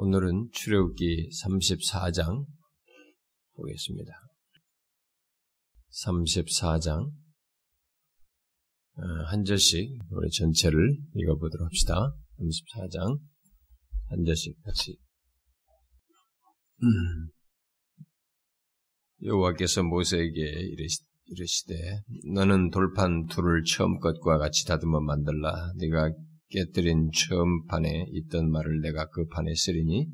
[0.00, 2.46] 오늘은 출애굽기 34장
[3.56, 4.12] 보겠습니다.
[6.04, 7.10] 34장
[8.94, 12.14] 어, 한 절씩 우리 전체를 읽어보도록 합시다.
[12.38, 13.18] 34장
[14.10, 14.96] 한 절씩 같이
[16.84, 17.30] 음.
[19.24, 20.40] 여호와께서 모세에게
[21.26, 21.74] 이르시되
[22.34, 26.12] 너는 돌판 둘을 처음 것과 같이 다듬어 만들라 네가
[26.50, 30.06] 깨뜨린 처음 판에 있던 말을 내가 그 판에 쓰리니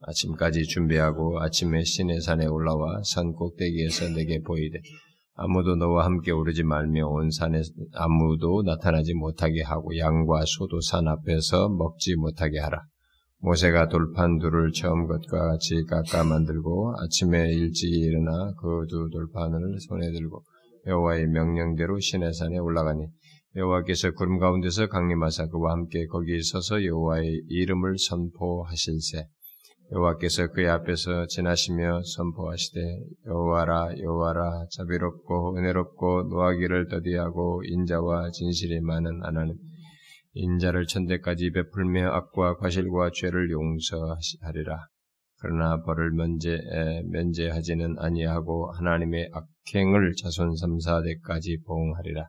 [0.00, 4.78] 아침까지 준비하고 아침에 시내산에 올라와 산 꼭대기에서 내게 보이되
[5.34, 7.62] 아무도 너와 함께 오르지 말며 온 산에
[7.94, 12.82] 아무도 나타나지 못하게 하고 양과 소도 산 앞에서 먹지 못하게 하라.
[13.38, 20.12] 모세가 돌판 둘을 처음 것과 같이 깎아 만들고 아침에 일찍 일어나 그 두 돌판을 손에
[20.12, 20.42] 들고
[20.86, 23.06] 여호와의 명령대로 시내산에 올라가니
[23.56, 29.26] 여호와께서 구름 가운데서 강림하사 그와 함께 거기 서서 여호와의 이름을 선포하실세.
[29.90, 32.80] 여호와께서 그의 앞에서 지나시며 선포하시되
[33.26, 39.56] 여호와라 여호와라 자비롭고 은혜롭고 노하기를 더디하고 인자와 진실이 많은 하나님.
[40.34, 44.86] 인자를 천대까지 베풀며 악과 과실과 죄를 용서하리라.
[45.40, 46.56] 그러나 벌을 면제,
[47.10, 52.28] 면제하지는 아니하고 하나님의 악행을 자손 3, 4대까지 보응하리라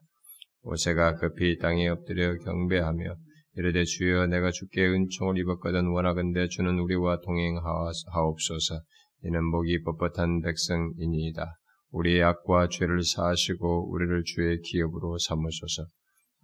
[0.63, 3.15] 모세가 급히 땅에 엎드려 경배하며
[3.55, 8.81] 이르되 주여 내가 주께 은총을 입었거든 원하건대 주는 우리와 동행하옵소서
[9.23, 11.45] 이는 목이 뻣뻣한 백성이니이다.
[11.91, 15.85] 우리의 악과 죄를 사하시고 우리를 주의 기업으로 삼으소서.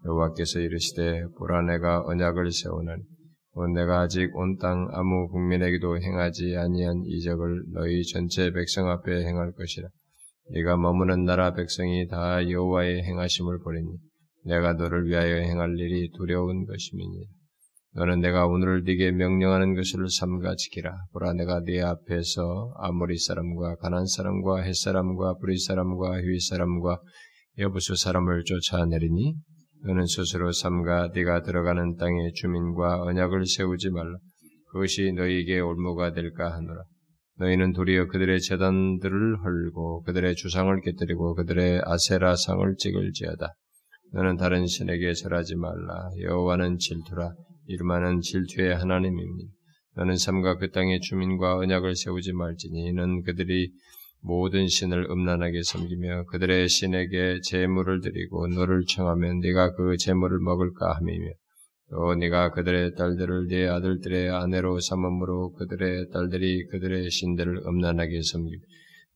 [0.06, 3.04] 여호와께서 이르시되 보라 내가 언약을 세우는
[3.74, 9.88] 내가 아직 온 땅 아무 국민에게도 행하지 아니한 이적을 너희 전체 백성 앞에 행할 것이라.
[10.52, 13.98] 네가 머무는 나라 백성이 다 여호와의 행하심을 보리니
[14.48, 17.28] 내가 너를 위하여 행할 일이 두려운 것임이니
[17.96, 20.96] 너는 내가 오늘 네게 명령하는 것을 삼가 지키라.
[21.14, 27.00] 보라 내가 네 앞에서 아모리 사람과 가난 사람과 햇 사람과 브리 사람과 휘 사람과
[27.58, 29.36] 여부수 사람을 쫓아내리니
[29.84, 34.18] 너는 스스로 삼가 네가 들어가는 땅의 주민과 언약을 세우지 말라.
[34.72, 36.84] 그것이 너희에게 올무가 될까 하노라.
[37.40, 43.54] 너희는 도리어 그들의 재단들을 헐고 그들의 주상을 깨뜨리고 그들의 아세라상을 찍을지어다.
[44.14, 46.10] 너는 다른 신에게 절하지 말라.
[46.22, 47.34] 여호와는 질투라.
[47.68, 49.52] 이름하는 질투의 하나님입니다.
[49.96, 53.72] 너는 삼가 그 땅의 주민과 언약을 세우지 말지니 이는 그들이
[54.22, 61.32] 모든 신을 음란하게 섬기며 그들의 신에게 제물을 드리고 너를 청하면 네가 그 제물을 먹을까 함이며
[61.90, 68.62] 또 네가 그들의 딸들을 네 아들들의 아내로 삼음으로 그들의 딸들이 그들의 신들을 음란하게 섬기며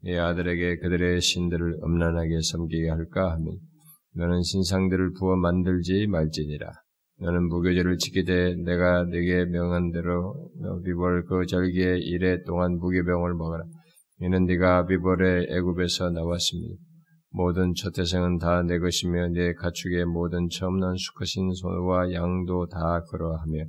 [0.04, 3.52] 네 아들에게 그들의 신들을 음란하게 섬기게 할까 하며
[4.16, 6.72] 너는 신상들을 부어 만들지 말지니라.
[7.20, 10.50] 너는 무교제를 지키되 내가 네게 명한 대로
[10.84, 13.64] 비벌 그 절기의 일해 동안 무교병을 먹어라.
[14.22, 16.76] 이는 네가 비벌의 애굽에서 나왔습니다.
[17.34, 23.02] 모든 첫 태생은 다 내 것이며 내 가축의 모든 처음 난 수컷인 소와 양도 다
[23.10, 23.64] 그러하며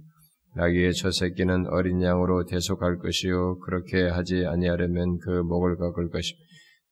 [0.56, 6.38] 나귀의 첫 새끼는 어린 양으로 대속할 것이요 그렇게 하지 아니하려면 그 목을 꺾을 것이며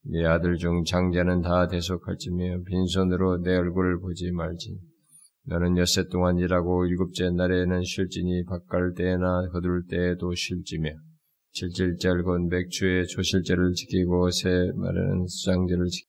[0.03, 4.78] 네 아들 중 장자는 다 대속할지며 빈손으로 내 얼굴을 보지 말지.
[5.47, 10.91] 너는 엿새 동안 일하고 일곱째 날에는 쉴지니 바깔 때나 거둘 때에도 쉴지며
[11.53, 16.09] 칠칠절 곧 맥주의 조실제를 지키고 새 말에는 수장제를 지키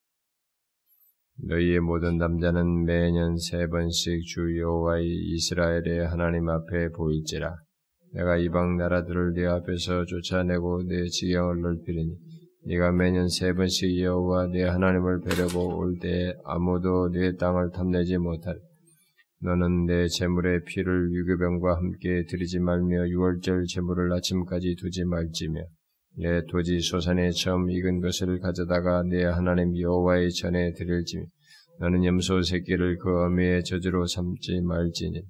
[1.48, 7.56] 너희의 모든 남자는 매년 세 번씩 주 여호와의 이스라엘의 하나님 앞에 보일지라.
[8.14, 12.31] 내가 이방 나라들을 네 앞에서 쫓아내고 내 지경을 넓히리니
[12.64, 18.60] 네가 매년 세 번씩 여호와 네 하나님을 뵈려고 올때 아무도 네 땅을 탐내지 못할.
[19.42, 25.62] 너는 내 재물의 피를 유교병과 함께 드리지 말며 유월절 재물을 아침까지 두지 말지며
[26.18, 31.24] 내 토지 소산에 처음 익은 것을 가져다가 내 하나님 여호와의 전에 드릴지며
[31.80, 35.24] 너는 염소 새끼를 그 어미의 저주로 삼지 말지니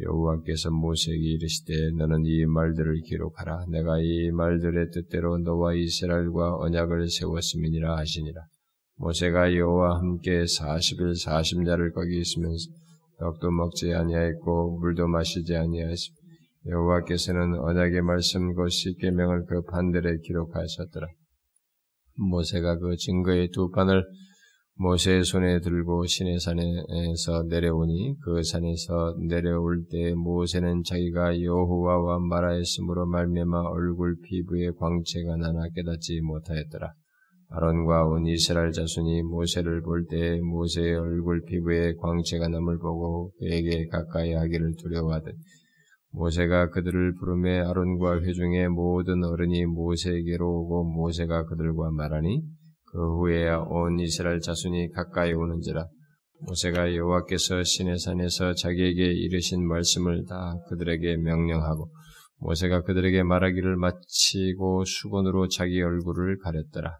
[0.00, 3.66] 여호와께서 모세에게 이르시되 너는 이 말들을 기록하라.
[3.68, 8.40] 내가 이 말들의 뜻대로 너와 이스라엘과 언약을 세웠음이니라 하시니라.
[8.96, 12.70] 모세가 여호와 함께 40일 40야를 거기 있으면서
[13.18, 16.16] 떡도 먹지 아니하였고 물도 마시지 아니하였으며
[16.66, 21.06] 여호와께서는 언약의 말씀 곧 십계명을 그 판들에 기록하셨더라.
[22.16, 24.04] 모세가 그 증거의 두 판을
[24.76, 33.68] 모세의 손에 들고 시내 산에서 내려오니 그 산에서 내려올 때 모세는 자기가 여호와와 말하였으므로 말미암아
[33.68, 36.92] 얼굴 피부에 광채가 나나 깨닫지 못하였더라.
[37.50, 44.32] 아론과 온 이스라엘 자손이 모세를 볼 때 모세의 얼굴 피부에 광채가 남을 보고 그에게 가까이
[44.32, 45.36] 하기를 두려워하듯
[46.10, 52.42] 모세가 그들을 부름에 아론과 회중의 모든 어른이 모세에게로 오고 모세가 그들과 말하니
[52.94, 55.84] 그 후에야 온 이스라엘 자손이 가까이 오는지라
[56.46, 61.90] 모세가 여호와께서 시내산에서 자기에게 이르신 말씀을 다 그들에게 명령하고
[62.38, 66.98] 모세가 그들에게 말하기를 마치고 수건으로 자기 얼굴을 가렸더라.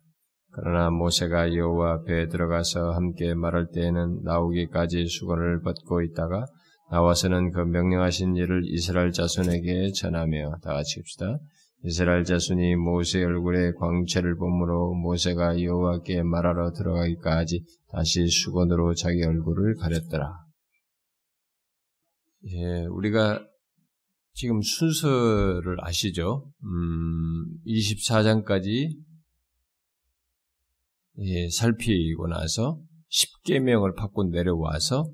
[0.53, 6.45] 그러나 모세가 여호와 앞에 들어가서 함께 말할 때에는 나오기까지 수건을 벗고 있다가
[6.91, 11.39] 나와서는 그 명령하신 일을 이스라엘 자손에게 전하며 다 같이 합시다.
[11.87, 20.33] 이스라엘 자손이 모세 얼굴에 광채를 봄으로 모세가 여호와께 말하러 들어가기까지 다시 수건으로 자기 얼굴을 가렸더라.
[22.47, 23.47] 예, 우리가
[24.33, 26.51] 지금 순서를 아시죠?
[26.65, 28.97] 음, 24장까지
[31.19, 32.81] 예, 살피고 나서
[33.11, 35.13] 10계명을 받고 내려와서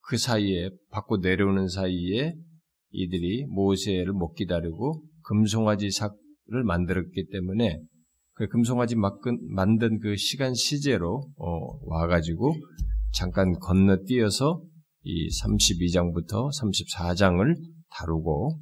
[0.00, 2.34] 그 사이에 받고 내려오는 사이에
[2.90, 7.80] 이들이 모세를 못 기다리고 금송아지 삭을 만들었기 때문에
[8.34, 12.54] 그 금송아지 만든 그 시간 시제로 어, 와가지고
[13.12, 14.62] 잠깐 건너뛰어서
[15.02, 17.54] 이 32장부터 34장을
[17.90, 18.58] 다루고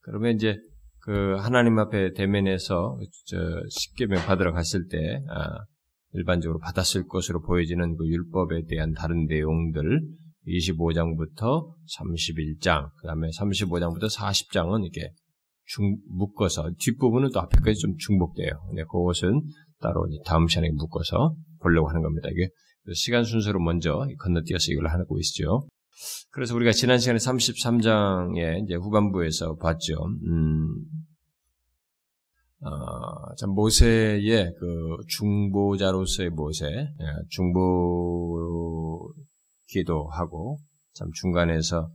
[0.00, 0.56] 그러면 이제
[1.00, 3.36] 그 하나님 앞에 대면해서 저
[3.68, 5.64] 십계명 받으러 갔을 때 아,
[6.12, 10.00] 일반적으로 받았을 것으로 보여지는 그 율법에 대한 다른 내용들
[10.46, 15.12] 25장부터 31장, 그 다음에 35장부터 40장은 이렇게
[15.66, 18.50] 중, 묶어서, 뒷부분은 또 앞에까지 좀 중복돼요.
[18.68, 19.42] 근데 그것은
[19.80, 22.28] 따로 다음 시간에 묶어서 보려고 하는 겁니다.
[22.30, 22.48] 이게
[22.92, 25.66] 시간 순서로 먼저 건너뛰어서 이걸 하고 있죠.
[26.30, 29.94] 그래서 우리가 지난 시간에 33장의 이제 후반부에서 봤죠.
[30.26, 30.84] 음,
[32.60, 39.12] 어, 참 모세의 그 중보자로서의 모세, 예, 중보
[39.68, 40.58] 기도하고
[40.92, 41.88] 참 중간에서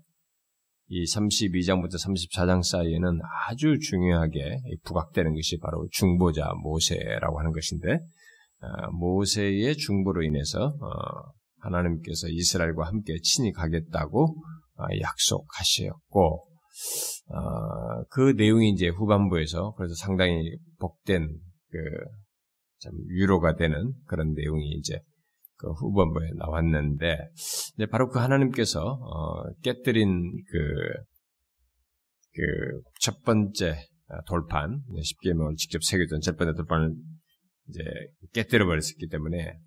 [0.87, 7.99] 이 32장부터 34장 사이에는 아주 중요하게 부각되는 것이 바로 중보자 모세라고 하는 것인데
[8.61, 14.35] 아, 모세의 중보로 인해서 어, 하나님께서 이스라엘과 함께 친히 가겠다고
[14.77, 16.47] 아, 약속하셨고
[17.31, 21.27] 어, 그 내용이 이제 후반부에서 그래서 상당히 복된
[21.71, 21.79] 그
[22.79, 24.99] 참 위로가 되는 그런 내용이 이제
[25.59, 27.29] 그 후반부에 나왔는데,
[27.91, 30.57] 바로 그 하나님께서 어, 깨뜨린 그,
[32.35, 33.75] 그 첫 번째
[34.27, 36.93] 돌판, 십계명을 직접 새겨둔 첫 번째 돌판을
[37.69, 37.81] 이제
[38.33, 39.57] 깨뜨려 버렸기 때문에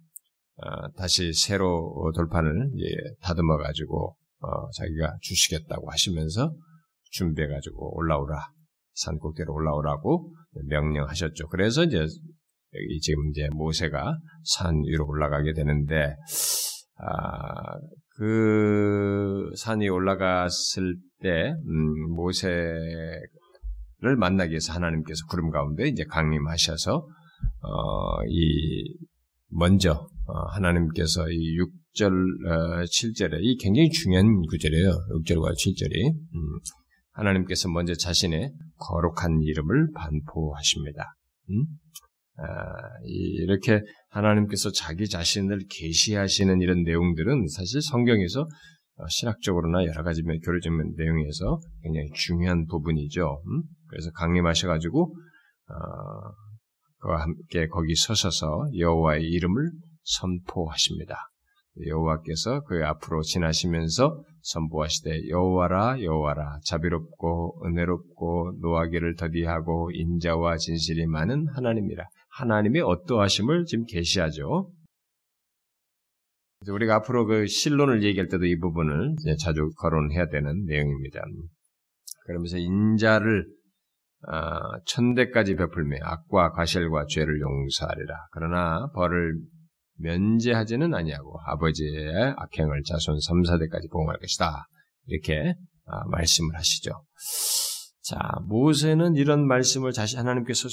[0.57, 2.71] 어, 다시 새로 돌판을
[3.23, 6.55] 다듬어 가지고 어, 자기가 주시겠다고 하시면서
[7.11, 8.49] 준비해 가지고 올라오라
[8.95, 10.35] 산 꼭대로 올라오라고
[10.69, 11.49] 명령하셨죠.
[11.49, 12.07] 그래서 이제
[12.75, 16.15] 여기 지금 이제 모세가 산 위로 올라가게 되는데,
[16.99, 17.79] 아,
[18.17, 23.21] 그 산이 올라갔을 때, 음, 모세를
[24.19, 28.97] 만나기 위해서 하나님께서 구름 가운데 이제 강림하셔서, 어, 이,
[29.49, 34.91] 먼저, 어, 하나님께서 이 6절, 어, 7절에, 이 굉장히 중요한 구절이에요.
[34.91, 36.15] 6절과 7절이.
[36.15, 36.59] 음,
[37.13, 41.15] 하나님께서 먼저 자신의 거룩한 이름을 반포하십니다.
[41.51, 41.67] 음?
[42.39, 42.45] 아,
[43.05, 48.43] 이렇게 하나님께서 자기 자신을 계시하시는 이런 내용들은 사실 성경에서
[48.97, 53.43] 어, 신학적으로나 여러 가지 교류적 내용에서 굉장히 중요한 부분이죠.
[53.47, 53.63] 음?
[53.89, 55.15] 그래서 강림하셔가지고
[55.69, 55.75] 어,
[56.99, 59.71] 그와 함께 거기 서셔서 여호와의 이름을
[60.05, 61.17] 선포하십니다.
[61.87, 72.05] 여호와께서 그 앞으로 지나시면서 선포하시되 여호와라 여호와라 자비롭고 은혜롭고 노하기를 더디하고 인자와 진실이 많은 하나님이라
[72.33, 74.71] 하나님의 어떠하심을 지금 계시하죠.
[76.69, 81.21] 우리가 앞으로 그 신론을 얘기할 때도 이 부분을 자주 거론해야 되는 내용입니다.
[82.27, 83.47] 그러면서 인자를
[84.29, 88.15] 아, 천대까지 베풀며 악과 가실과 죄를 용서하리라.
[88.31, 89.35] 그러나 벌을
[89.99, 94.65] 면제하지는 아니하고 아버지의 악행을 자손 3, 4대까지 보응할 것이다.
[95.07, 95.55] 이렇게
[95.87, 96.93] 아, 말씀을 하시죠.
[98.03, 100.69] 자, 모세는 이런 말씀을 다시 하나님께서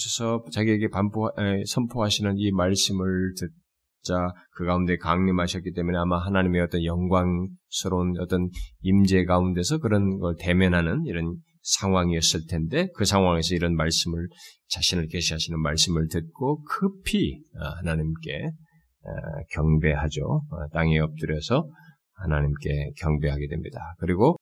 [0.51, 8.19] 자기에게 반포, 에, 선포하시는 이 말씀을 듣자 그 가운데 강림하셨기 때문에 아마 하나님의 어떤 영광스러운
[8.19, 8.49] 어떤
[8.81, 14.27] 임재 가운데서 그런 걸 대면하는 이런 상황이었을 텐데 그 상황에서 이런 말씀을
[14.69, 18.51] 자신을 계시하시는 말씀을 듣고 급히 아, 하나님께
[19.51, 20.21] 경배하죠.
[20.23, 21.67] 어, 땅에 엎드려서
[22.13, 23.79] 하나님께 경배하게 됩니다.
[23.99, 24.35] 그리고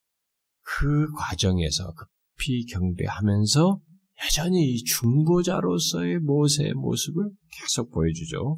[0.63, 2.05] 그 과정에서 그
[2.37, 3.79] 높이 경배하면서
[4.25, 8.57] 여전히 중보자로서의 모세의 모습을 계속 보여주죠.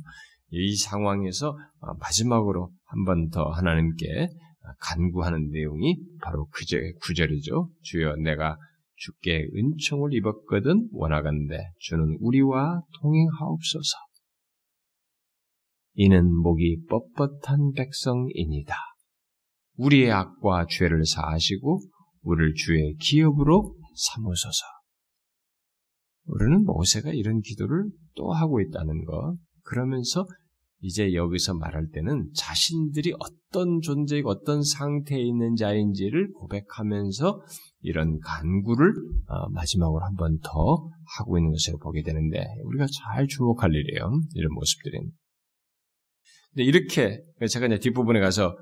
[0.51, 1.57] 이 상황에서
[1.99, 4.29] 마지막으로 한 번 더 하나님께
[4.79, 7.69] 간구하는 내용이 바로 그제 구절이죠.
[7.81, 8.57] 주여 내가
[8.95, 13.97] 주께 은총을 입었거든 원하건대 주는 우리와 동행하옵소서.
[15.93, 18.75] 이는 목이 뻣뻣한 백성이니다.
[19.77, 21.81] 우리의 악과 죄를 사하시고
[22.21, 24.65] 우리를 주의 기업으로 삼으소서.
[26.25, 27.85] 우리는 모세가 이런 기도를
[28.15, 29.37] 또 하고 있다는 것.
[29.63, 30.25] 그러면서
[30.81, 37.41] 이제 여기서 말할 때는 자신들이 어떤 존재이고 어떤 상태에 있는 자인지를 고백하면서
[37.81, 38.93] 이런 간구를
[39.27, 44.09] 어, 마지막으로 한 번 더 하고 있는 것을 보게 되는데 우리가 잘 주목할 일이에요.
[44.35, 45.11] 이런 모습들은.
[46.53, 48.57] 근데 이렇게 제가 이제 뒷부분에 가서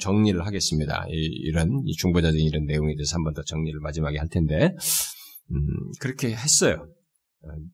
[0.00, 1.04] 정리를 하겠습니다.
[1.10, 4.74] 이, 런 중보자적인 이런 내용에 대해서 한 번 더 정리를 마지막에 할 텐데
[5.50, 5.56] 음,
[6.00, 6.88] 그렇게 했어요.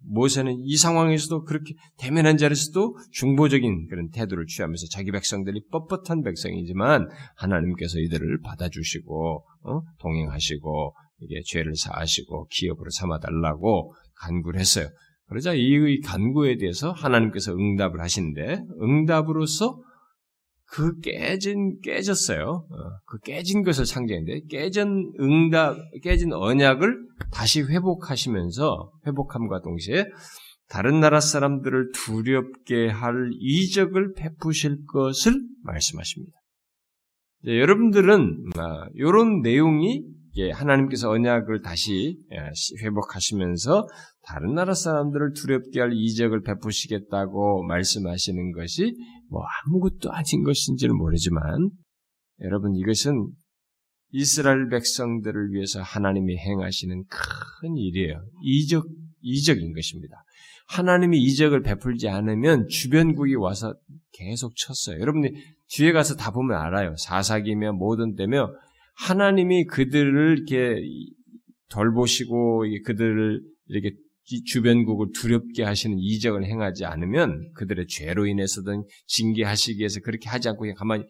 [0.05, 7.99] 모세는 이 상황에서도 그렇게 대면한 자리에서도 중보적인 그런 태도를 취하면서 자기 백성들이 뻣뻣한 백성이지만 하나님께서
[7.99, 9.81] 이들을 받아주시고 어?
[10.01, 14.89] 동행하시고 이게 죄를 사하시고 기업으로 삼아달라고 간구를 했어요.
[15.33, 19.81] 그러자 이 간구에 대해서 하나님께서 응답을 하시는데 응답으로서
[20.67, 22.67] 그 깨진 깨졌어요.
[22.71, 26.97] 어, 그 깨진 것을 상징했는데 깨진 응답 깨진 언약을
[27.31, 30.05] 다시 회복하시면서 회복함과 동시에
[30.69, 36.33] 다른 나라 사람들을 두렵게 할 이적을 베푸실 것을 말씀하십니다.
[37.47, 38.51] 여러분들은
[38.95, 40.05] 이런 아, 내용이
[40.53, 42.37] 하나님께서 언약을 다시 예,
[42.83, 43.87] 회복하시면서
[44.23, 48.95] 다른 나라 사람들을 두렵게 할 이적을 베푸시겠다고 말씀하시는 것이
[49.29, 51.71] 뭐 아무것도 아닌 것인지는 모르지만
[52.41, 53.31] 여러분 이것은
[54.12, 58.25] 이스라엘 백성들을 위해서 하나님이 행하시는 큰 일이에요.
[58.43, 58.87] 이적
[59.23, 60.17] 이적인 것입니다.
[60.69, 63.75] 하나님이 이적을 베풀지 않으면 주변국이 와서
[64.12, 65.01] 계속 쳤어요.
[65.01, 65.31] 여러분이
[65.69, 66.95] 뒤에 가서 다 보면 알아요.
[66.97, 68.51] 사사기며 모든 때며
[68.95, 70.83] 하나님이 그들을 이렇게
[71.71, 73.97] 돌보시고 그들을 이렇게
[74.47, 80.77] 주변국을 두렵게 하시는 이적을 행하지 않으면 그들의 죄로 인해서든 징계하시기 위해서 그렇게 하지 않고 그냥
[80.77, 81.05] 가만히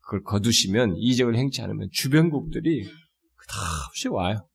[0.00, 4.46] 그걸 거두시면 이적을 행치 않으면 주변국들이 다 없이 와요.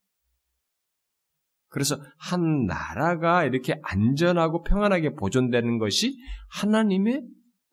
[1.68, 6.18] 그래서 한 나라가 이렇게 안전하고 평안하게 보존되는 것이
[6.50, 7.22] 하나님의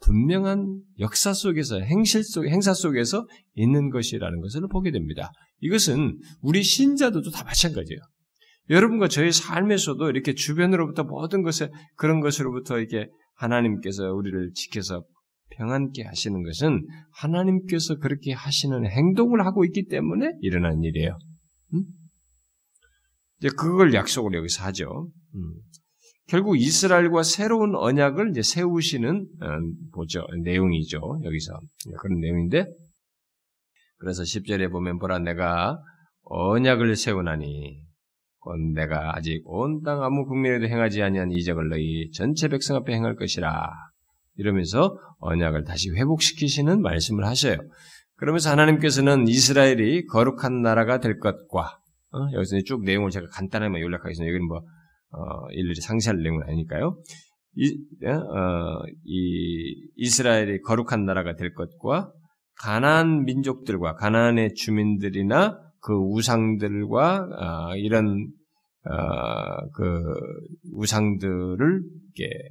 [0.00, 5.33] 분명한 역사 속에서 행실 속 행사 속에서 있는 것이라는 것을 보게 됩니다.
[5.61, 8.00] 이것은 우리 신자들도 다 마찬가지예요.
[8.69, 15.05] 여러분과 저의 삶에서도 이렇게 주변으로부터 모든 것에 그런 것으로부터 이렇게 하나님께서 우리를 지켜서
[15.50, 21.17] 평안케 하시는 것은 하나님께서 그렇게 하시는 행동을 하고 있기 때문에 일어난 일이에요.
[21.75, 21.85] 음?
[23.38, 25.11] 이제 그걸 약속을 여기서 하죠.
[25.35, 25.55] 음.
[26.28, 29.47] 결국 이스라엘과 새로운 언약을 이제 세우시는 어,
[29.92, 31.21] 보죠 내용이죠.
[31.23, 31.61] 여기서
[32.00, 32.66] 그런 내용인데
[33.99, 35.78] 그래서 10절에 보면 보라 내가
[36.23, 37.87] 언약을 세우나니
[38.75, 43.71] 내가 아직 온 땅 아무 국민에도 행하지 아니한 이적을 너희 전체 백성 앞에 행할 것이라.
[44.37, 47.56] 이러면서 언약을 다시 회복시키시는 말씀을 하셔요.
[48.16, 51.78] 그러면서 하나님께서는 이스라엘이 거룩한 나라가 될 것과
[52.12, 52.18] 어?
[52.35, 54.28] 여기서 쭉 내용을 제가 간단하게 요약하겠습니다.
[54.28, 54.61] 여기는 뭐
[55.12, 56.98] 어, 일일이 상세할 내용은 아니니까요.
[57.56, 62.12] 이, 어, 이 이스라엘이 거룩한 나라가 될 것과
[62.58, 68.28] 가나안 민족들과 가나안의 주민들이나 그 우상들과 어, 이런
[68.84, 70.02] 어, 그
[70.72, 71.82] 우상들을
[72.14, 72.48] 이렇게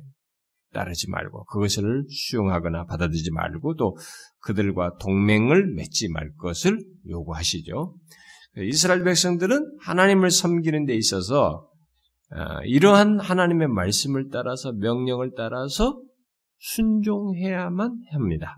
[0.74, 3.96] 따르지 말고 그것을 수용하거나 받아들이지 말고 또
[4.42, 7.96] 그들과 동맹을 맺지 말 것을 요구하시죠.
[8.58, 11.75] 이스라엘 백성들은 하나님을 섬기는 데 있어서 어,
[12.66, 16.00] 이러한 하나님의 말씀을 따라서 명령을 따라서
[16.58, 18.58] 순종해야만 합니다.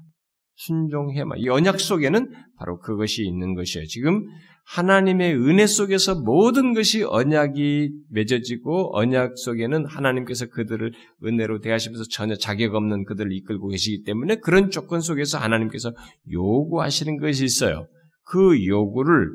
[0.56, 1.40] 순종해야만.
[1.40, 3.86] 이 언약 속에는 바로 그것이 있는 것이에요.
[3.88, 4.26] 지금
[4.70, 10.92] 하나님의 은혜 속에서 모든 것이 언약이 맺어지고 언약 속에는 하나님께서 그들을
[11.24, 15.94] 은혜로 대하시면서 전혀 자격 없는 그들을 이끌고 계시기 때문에 그런 조건 속에서 하나님께서
[16.32, 17.88] 요구하시는 것이 있어요.
[18.24, 19.30] 그 요구를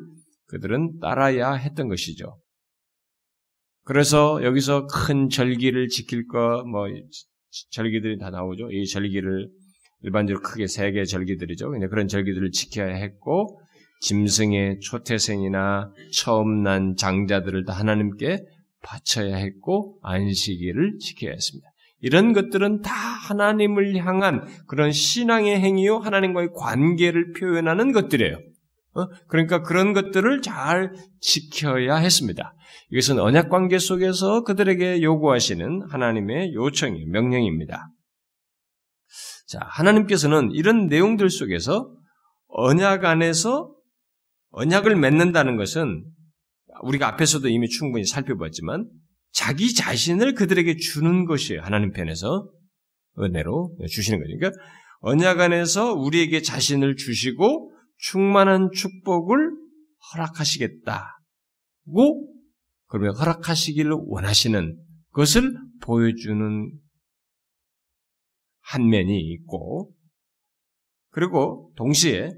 [0.49, 2.37] 그들은 따라야 했던 것이죠.
[3.85, 6.87] 그래서 여기서 큰 절기를 지킬 거, 뭐,
[7.71, 8.71] 절기들이 다 나오죠.
[8.71, 9.49] 이 절기를
[10.03, 11.71] 일반적으로 크게 세 개의 절기들이죠.
[11.91, 13.61] 그런 절기들을 지켜야 했고,
[14.03, 18.45] 짐승의 초태생이나 처음 난 장자들을 다 하나님께
[18.83, 21.69] 바쳐야 했고 안식일을 지켜야 했습니다.
[22.01, 28.39] 이런 것들은 다 하나님을 향한 그런 신앙의 행위요 하나님과의 관계를 표현하는 것들이에요.
[28.95, 29.09] 어?
[29.29, 32.55] 그러니까 그런 것들을 잘 지켜야 했습니다.
[32.91, 37.89] 이것은 언약 관계 속에서 그들에게 요구하시는 하나님의 요청이 명령입니다.
[39.47, 41.95] 자, 하나님께서는 이런 내용들 속에서
[42.49, 43.75] 언약 안에서
[44.51, 46.05] 언약을 맺는다는 것은
[46.83, 48.89] 우리가 앞에서도 이미 충분히 살펴봤지만
[49.33, 51.63] 자기 자신을 그들에게 주는 것이에요.
[51.63, 52.51] 하나님 편에서
[53.19, 54.37] 은혜로 주시는 거죠.
[54.39, 54.63] 그러니까
[55.01, 57.73] 언약 안에서 우리에게 자신을 주시고
[58.03, 59.57] 충만한 축복을
[60.13, 61.07] 허락하시겠다고
[62.87, 64.77] 그러면 허락하시기를 원하시는
[65.11, 66.73] 것을 보여주는
[68.61, 69.95] 한 면이 있고
[71.11, 72.31] 그리고 동시에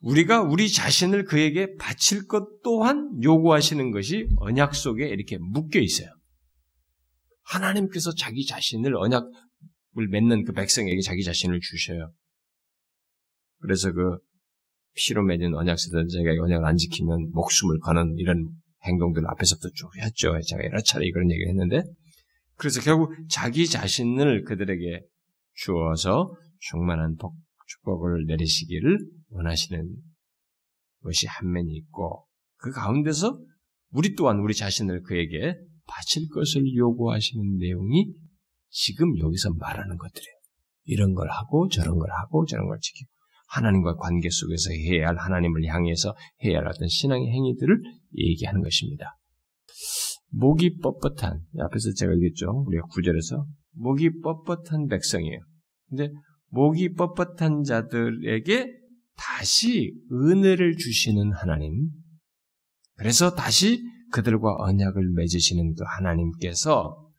[0.00, 6.08] 우리가 우리 자신을 그에게 바칠 것 또한 요구하시는 것이 언약 속에 이렇게 묶여 있어요.
[7.42, 12.12] 하나님께서 자기 자신을 언약을 맺는 그 백성에게 자기 자신을 주셔요.
[13.58, 14.18] 그래서 그
[14.94, 18.48] 피로 맺은 언약서들 제가 언약을 안 지키면 목숨을 거는 이런
[18.84, 20.38] 행동들 앞에서부터 쭉 했죠.
[20.40, 21.82] 제가 여러 차례 그런 얘기를 했는데
[22.56, 25.02] 그래서 결국 자기 자신을 그들에게
[25.54, 27.34] 주어서 충만한 복,
[27.66, 28.98] 축복을 내리시기를
[29.30, 29.96] 원하시는
[31.02, 33.38] 것이 한 면이 있고 그 가운데서
[33.90, 35.54] 우리 또한 우리 자신을 그에게
[35.86, 38.12] 바칠 것을 요구하시는 내용이
[38.70, 40.34] 지금 여기서 말하는 것들이에요.
[40.84, 43.11] 이런 걸 하고 저런 걸 하고 저런 걸 지키고
[43.52, 47.82] 하나님과 관계 속에서 해야 할 하나님을 향해서 해야 할 어떤 신앙의 행위들을
[48.16, 49.18] 얘기하는 것입니다.
[50.30, 52.64] 목이 뻣뻣한 앞에서 제가 얘기했죠.
[52.66, 55.38] 우리가 구절에서 목이 뻣뻣한 백성이에요.
[55.88, 56.08] 근데
[56.48, 58.66] 목이 뻣뻣한 자들에게
[59.16, 61.90] 다시 은혜를 주시는 하나님.
[62.96, 63.82] 그래서 다시
[64.12, 67.10] 그들과 언약을 맺으시는 그 하나님께서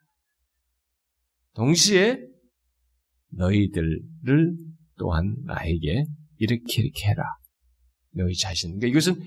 [1.54, 2.18] 동시에
[3.30, 4.58] 너희들을
[4.98, 6.06] 또한 나에게
[6.38, 7.24] 이렇게 이렇게 해라.
[8.16, 8.78] 너희 자신.
[8.80, 9.22] 그러니까 이것은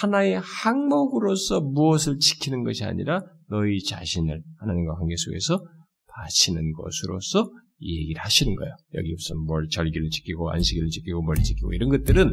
[0.00, 5.64] 하나의 항목으로서 무엇을 지키는 것이 아니라 너희 자신을 하나님과 관계 속에서
[6.08, 8.74] 바치는 것으로서 이 얘기를 하시는 거예요.
[8.94, 12.30] 여기 무슨 뭘 절기를 지키고 안식일을 지키고 뭘 지키고 이런 것들은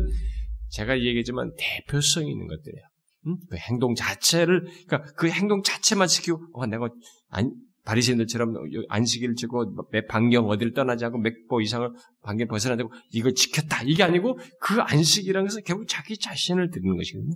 [0.70, 2.84] 제가 얘기했지만 대표성이 있는 것들이에요.
[3.28, 3.38] 응?
[3.50, 6.90] 그 행동 자체를 그러니까 그 행동 자체만 지키고 어, 내가
[7.30, 7.52] 안,
[7.88, 8.54] 바리새인들처럼
[8.90, 11.90] 안식일을 지고 매 반경 어디를 떠나지 않고 몇보 이상을
[12.22, 17.34] 반경 벗어나고 이걸 지켰다 이게 아니고 그 안식이라는 것은 결국 자기 자신을 드리는 것이거든요.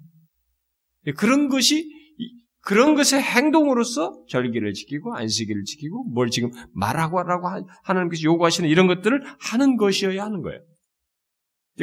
[1.17, 1.89] 그런 것이
[2.63, 7.47] 그런 것의 행동으로서 절기를 지키고 안식일을 지키고 뭘 지금 말하고 하라고
[7.83, 10.59] 하나님께서 요구하시는 이런 것들을 하는 것이어야 하는 거예요.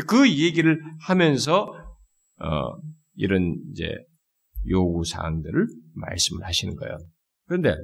[0.07, 1.73] 그 얘기를 하면서
[2.41, 2.77] 어,
[3.15, 3.89] 이런 이제
[4.69, 6.99] 요구 사항들을 말씀을 하시는 거예요.
[7.47, 7.75] 그런데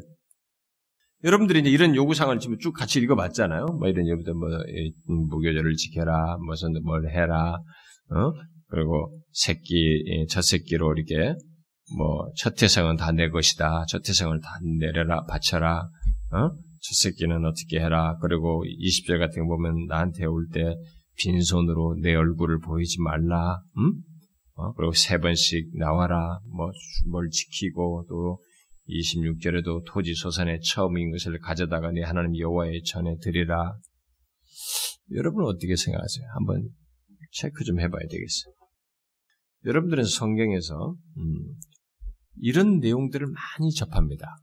[1.24, 3.64] 여러분들이 이제 이런 요구사항을 지금 쭉 같이 읽어봤잖아요.
[3.78, 4.48] 뭐 이런 예부터 뭐
[5.06, 7.54] 무교절을 지켜라, 무슨 뭘 해라,
[8.10, 8.32] 어?
[8.68, 11.34] 그리고 새끼 첫 새끼로 이렇게
[11.96, 13.84] 뭐첫 태생은 다 내 것이다.
[13.88, 14.48] 첫 태생을 다
[14.80, 15.78] 내려라, 바쳐라.
[16.32, 16.50] 어?
[16.50, 18.16] 첫 새끼는 어떻게 해라.
[18.20, 20.74] 그리고 20절 같은 거 보면 나한테 올 때
[21.16, 23.60] 빈손으로 내 얼굴을 보이지 말라.
[23.78, 23.92] 음?
[24.56, 24.72] 어?
[24.74, 26.38] 그리고 세 번씩 나와라.
[26.54, 26.70] 뭐
[27.10, 28.38] 뭘 지키고 또
[28.88, 33.78] 26절에도 토지 소산의 처음인 것을 가져다가 내 하나님 여호와의 전에 드리라.
[35.12, 36.26] 여러분 어떻게 생각하세요?
[36.34, 36.68] 한번
[37.32, 38.54] 체크 좀 해봐야 되겠어요.
[39.64, 41.54] 여러분들은 성경에서 음,
[42.36, 44.36] 이런 내용들을 많이 접합니다.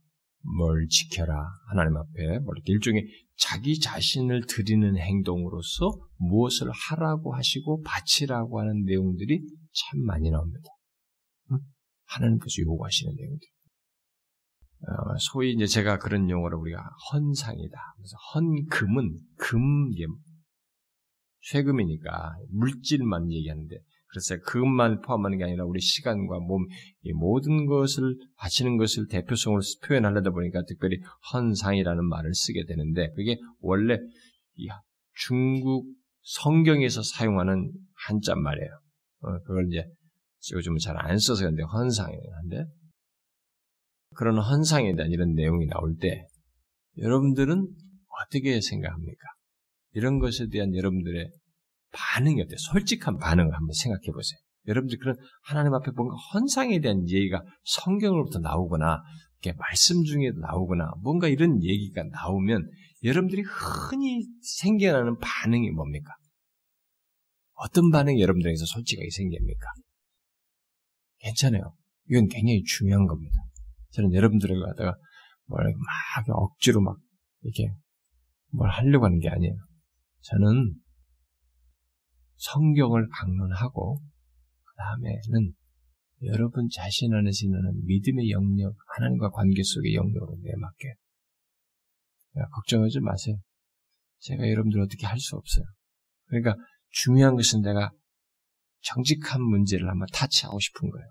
[0.57, 1.35] 뭘 지켜라
[1.69, 3.05] 하나님 앞에 뭐 이렇게 일종의
[3.37, 9.39] 자기 자신을 드리는 행동으로서 무엇을 하라고 하시고 바치라고 하는 내용들이
[9.73, 10.69] 참 많이 나옵니다.
[12.05, 13.47] 하나님께서 요구하시는 내용들.
[14.87, 17.77] 어, 소위 이제 제가 그런 용어를 우리가 헌상이다.
[17.97, 19.91] 그래서 헌금은 금,
[21.41, 23.75] 쇠금이니까 물질만 얘기하는데
[24.07, 26.65] 그래서 금만 포함하는 게 아니라 우리 시간과 몸,
[27.03, 30.97] 이 모든 것을 바치는 것을 대표성으로 표현하려다 보니까 특별히
[31.33, 33.97] 헌상이라는 말을 쓰게 되는데 그게 원래
[35.15, 35.85] 중국
[36.23, 37.71] 성경에서 사용하는
[38.05, 38.69] 한자 말이에요.
[39.21, 39.85] 어, 그걸 이제
[40.53, 42.65] 요즘은 잘 안 써서 그런데 헌상이한데
[44.15, 46.25] 그런 헌상에 대한 이런 내용이 나올 때
[46.97, 47.67] 여러분들은
[48.25, 49.27] 어떻게 생각합니까?
[49.93, 51.31] 이런 것에 대한 여러분들의
[51.91, 52.57] 반응이 어때요?
[52.57, 54.39] 솔직한 반응을 한번 생각해 보세요.
[54.67, 59.01] 여러분들 그런 하나님 앞에 뭔가 헌상에 대한 얘기가 성경으로부터 나오거나
[59.41, 62.69] 이렇게 말씀 중에 나오거나 뭔가 이런 얘기가 나오면
[63.03, 66.13] 여러분들이 흔히 생겨나는 반응이 뭡니까?
[67.53, 69.67] 어떤 반응이 여러분들에게서 솔직하게 생깁니까?
[71.19, 71.75] 괜찮아요.
[72.09, 73.35] 이건 굉장히 중요한 겁니다.
[73.91, 74.97] 저는 여러분들에게 가다가
[75.45, 76.97] 뭘 막 억지로 막
[77.43, 77.73] 이렇게
[78.53, 79.55] 뭘 하려고 하는 게 아니에요.
[80.21, 80.75] 저는
[82.37, 85.53] 성경을 강론하고 그 다음에는
[86.23, 90.93] 여러분 자신 안에서 있는 믿음의 영역, 하나님과 관계 속의 영역으로 내맡게.
[92.53, 93.35] 걱정하지 마세요.
[94.19, 95.65] 제가 여러분들 어떻게 할 수 없어요.
[96.27, 96.55] 그러니까
[96.89, 97.91] 중요한 것은 내가
[98.81, 101.07] 정직한 문제를 한번 타치하고 싶은 거예요.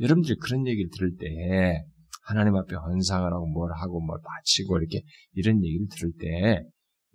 [0.00, 1.84] 여러분들이 그런 얘기를 들을 때
[2.22, 6.62] 하나님 앞에 헌상을 하고 뭘 하고 뭘 바치고 이렇게 이런 얘기를 들을 때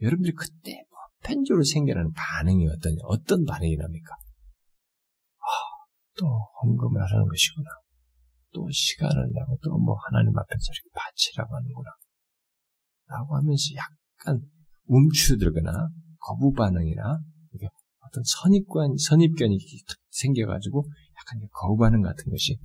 [0.02, 0.84] 여러분들이 그때
[1.22, 4.14] 보편적으로 생겨나는 반응이 어떤 어떤 반응이랍니까?
[4.14, 5.46] 아,
[6.18, 6.26] 또
[6.62, 7.70] 헌금을 하라는 것이구나.
[8.54, 11.90] 또 시간을 내고 또 뭐 하나님 앞에서 이렇게 바치라고 하는구나.
[13.08, 14.42] 라고 하면서 약간
[14.86, 17.20] 움츠들거나 거부 반응이나
[18.00, 19.58] 어떤 선입관, 선입견이
[20.10, 20.86] 생겨가지고
[21.18, 22.58] 약간 거부 반응 같은 것이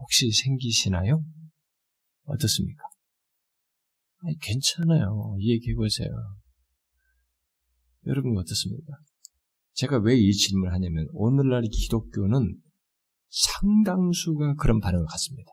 [0.00, 1.22] 혹시 생기시나요?
[2.24, 2.82] 어떻습니까?
[4.20, 5.36] 아니, 괜찮아요.
[5.40, 6.08] 얘기해보세요.
[8.06, 8.94] 여러분 어떻습니까?
[9.74, 12.56] 제가 왜 이 질문을 하냐면 오늘날 기독교는
[13.30, 15.52] 상당수가 그런 반응을 갖습니다.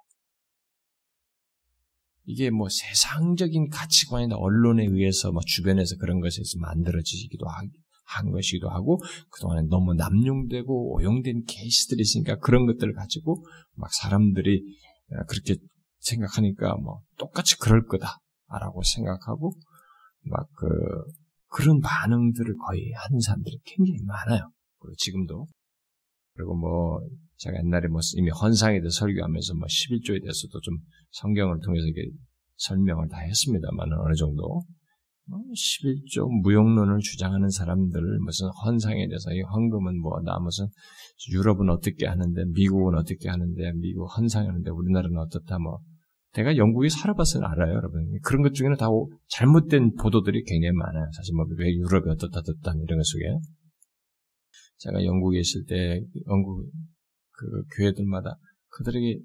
[2.23, 7.47] 이게 뭐 세상적인 가치관이나 언론에 의해서 뭐 주변에서 그런 것에서 만들어지기도
[8.05, 14.63] 한 것이기도 하고 그동안에 너무 남용되고 오용된 케이스들이 있으니까 그런 것들을 가지고 막 사람들이
[15.27, 15.55] 그렇게
[15.99, 19.53] 생각하니까 뭐 똑같이 그럴 거다라고 생각하고
[20.23, 20.67] 막 그
[21.55, 24.51] 그런 반응들을 거의 하는 사람들이 굉장히 많아요.
[24.77, 25.47] 그리고 지금도
[26.33, 26.99] 그리고 뭐
[27.37, 30.77] 제가 옛날에 뭐 이미 헌상에 대해 설교하면서 뭐 11조에 대해서도 좀
[31.11, 32.09] 성경을 통해서 이게
[32.57, 34.65] 설명을 다 했습니다만 어느 정도
[35.27, 40.67] 11조 뭐 무용론을 주장하는 사람들 무슨 헌상에 대해서 이 헌금은 뭐나 무슨
[41.31, 45.79] 유럽은 어떻게 하는데 미국은 어떻게 하는데 미국 헌상하는데 우리나라는 어떻다 뭐
[46.33, 48.19] 내가 영국에 살아봐서 알아요, 여러분.
[48.21, 48.87] 그런 것 중에는 다
[49.29, 51.09] 잘못된 보도들이 굉장히 많아요.
[51.15, 53.23] 사실 뭐 왜 유럽이 어떻다 어떻다 이런 것 속에.
[54.77, 56.69] 제가 영국에 있을 때 영국
[57.31, 58.35] 그 교회들마다
[58.67, 59.19] 그들에게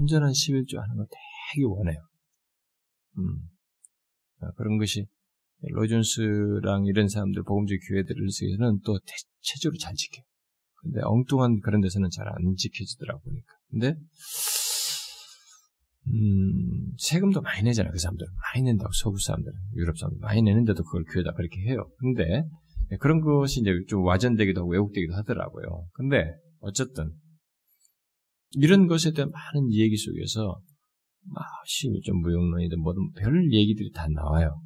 [0.00, 2.00] 온전한 11조 하는 걸 되게 원해요.
[3.18, 3.57] 음.
[4.40, 5.06] 아, 그런 것이
[5.62, 10.24] 로이존스랑 이런 사람들 복음적 교회들에서는 또 대체적으로 잘 지켜요.
[10.80, 13.52] 근데 엉뚱한 그런 데서는 잘 안 지켜지더라고 보니까.
[13.70, 13.94] 근데
[16.06, 18.26] 음, 세금도 많이 내잖아요, 그 사람들.
[18.54, 20.20] 많이 낸다고, 서구 사람들, 유럽 사람들.
[20.20, 21.90] 많이 내는데도 그걸 교회다 그렇게 해요.
[21.98, 22.44] 근데,
[23.00, 25.86] 그런 것이 이제 좀 와전되기도 하고 왜곡되기도 하더라고요.
[25.92, 27.12] 근데, 어쨌든,
[28.52, 30.60] 이런 것에 대한 많은 얘기 속에서,
[31.30, 31.44] 막,
[32.04, 34.60] 좀 무용론이든 뭐든 별 얘기들이 다 나와요.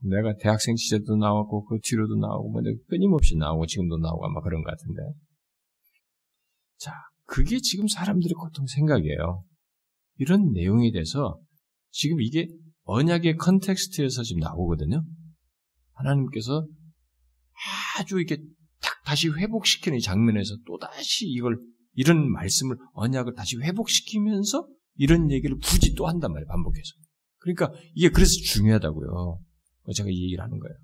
[0.00, 4.70] 내가 대학생 시절도 나왔고, 그 뒤로도 나오고, 뭐, 끊임없이 나오고, 지금도 나오고, 아마 그런 것
[4.70, 5.02] 같은데.
[6.78, 6.92] 자,
[7.26, 9.44] 그게 지금 사람들의 고통 생각이에요.
[10.18, 11.40] 이런 내용에 대해서
[11.90, 12.48] 지금 이게
[12.84, 15.02] 언약의 컨텍스트에서 지금 나오거든요.
[15.92, 16.66] 하나님께서
[17.98, 18.36] 아주 이렇게
[18.80, 21.58] 딱 다시 회복시키는 이 장면에서 또 다시 이걸
[21.94, 26.46] 이런 말씀을 언약을 다시 회복시키면서 이런 얘기를 굳이 또 한단 말이에요.
[26.48, 26.92] 반복해서.
[27.38, 29.40] 그러니까 이게 그래서 중요하다고요.
[29.94, 30.74] 제가 이 얘기를 하는 거예요.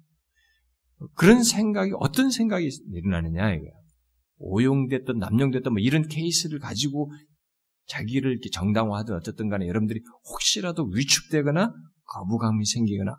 [1.14, 3.72] 그런 생각이 어떤 생각이 일어나느냐 이거예요.
[4.38, 7.10] 오용됐던 남용됐던 뭐 이런 케이스를 가지고
[7.86, 11.72] 자기를 이렇게 정당화하든 어쨌든 간에 여러분들이 혹시라도 위축되거나
[12.04, 13.16] 거부감이 생기거나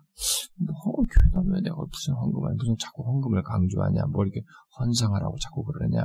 [0.58, 4.42] 뭐 교회다 왜 내가 무슨 헌금을 무슨 자꾸 헌금을 강조하냐 뭐 이렇게
[4.78, 6.04] 헌상하라고 자꾸 그러냐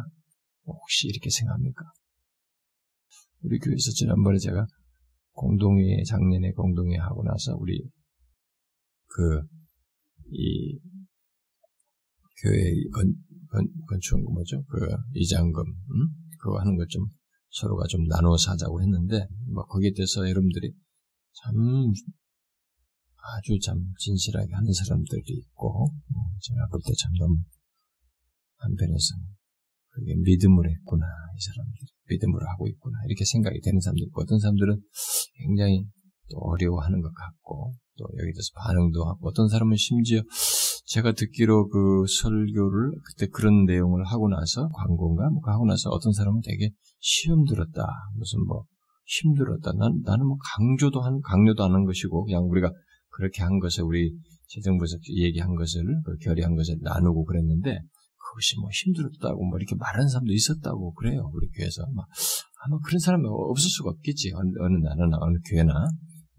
[0.65, 1.84] 뭐 혹시 이렇게 생각합니까?
[3.43, 4.65] 우리 교회에서 지난번에 제가
[5.32, 7.89] 공동회 작년에 공동회 하고 나서 우리
[9.08, 9.41] 그
[10.30, 10.78] 이
[12.43, 12.60] 교회
[12.93, 13.13] 건,
[13.50, 14.62] 건, 건축 뭐죠?
[14.65, 14.78] 그
[15.13, 16.08] 이장금 음?
[16.39, 17.06] 그거 하는 것 좀
[17.50, 20.73] 서로가 좀 나누어서 하자고 했는데, 뭐, 거기에 대해서 여러분들이
[21.34, 21.56] 참,
[23.15, 27.39] 아주 참 진실하게 하는 사람들이 있고, 뭐 제가 볼 때 참 너무
[28.58, 29.15] 한편에서
[29.98, 31.06] 그게 믿음을 했구나,
[31.36, 31.86] 이 사람들이.
[32.10, 34.80] 믿음으로 하고 있구나, 이렇게 생각이 되는 사람들 있고, 어떤 사람들은
[35.42, 35.86] 굉장히
[36.30, 40.22] 또 어려워하는 것 같고, 또 여기 대해서 반응도 하고, 어떤 사람은 심지어
[40.88, 46.40] 제가 듣기로 그 설교를 그때 그런 내용을 하고 나서 광고인가 뭐 하고 나서 어떤 사람은
[46.46, 47.84] 되게 시험 들었다
[48.16, 48.64] 무슨 뭐
[49.06, 52.72] 힘들었다 난 나는 뭐 강조도 한 강요도 하는 것이고 그냥 우리가
[53.10, 54.14] 그렇게 한 것을 우리
[54.48, 57.80] 재정부에서 얘기한 것을 그 결의한 것을 나누고 그랬는데
[58.28, 61.86] 그것이 뭐 힘들었다고 뭐 이렇게 말하는 사람도 있었다고 그래요 우리 교회에서.
[61.94, 62.08] 막
[62.66, 65.74] 아마 그런 사람이 없을 수가 없겠지 어느, 어느 나라나 어느 교회나.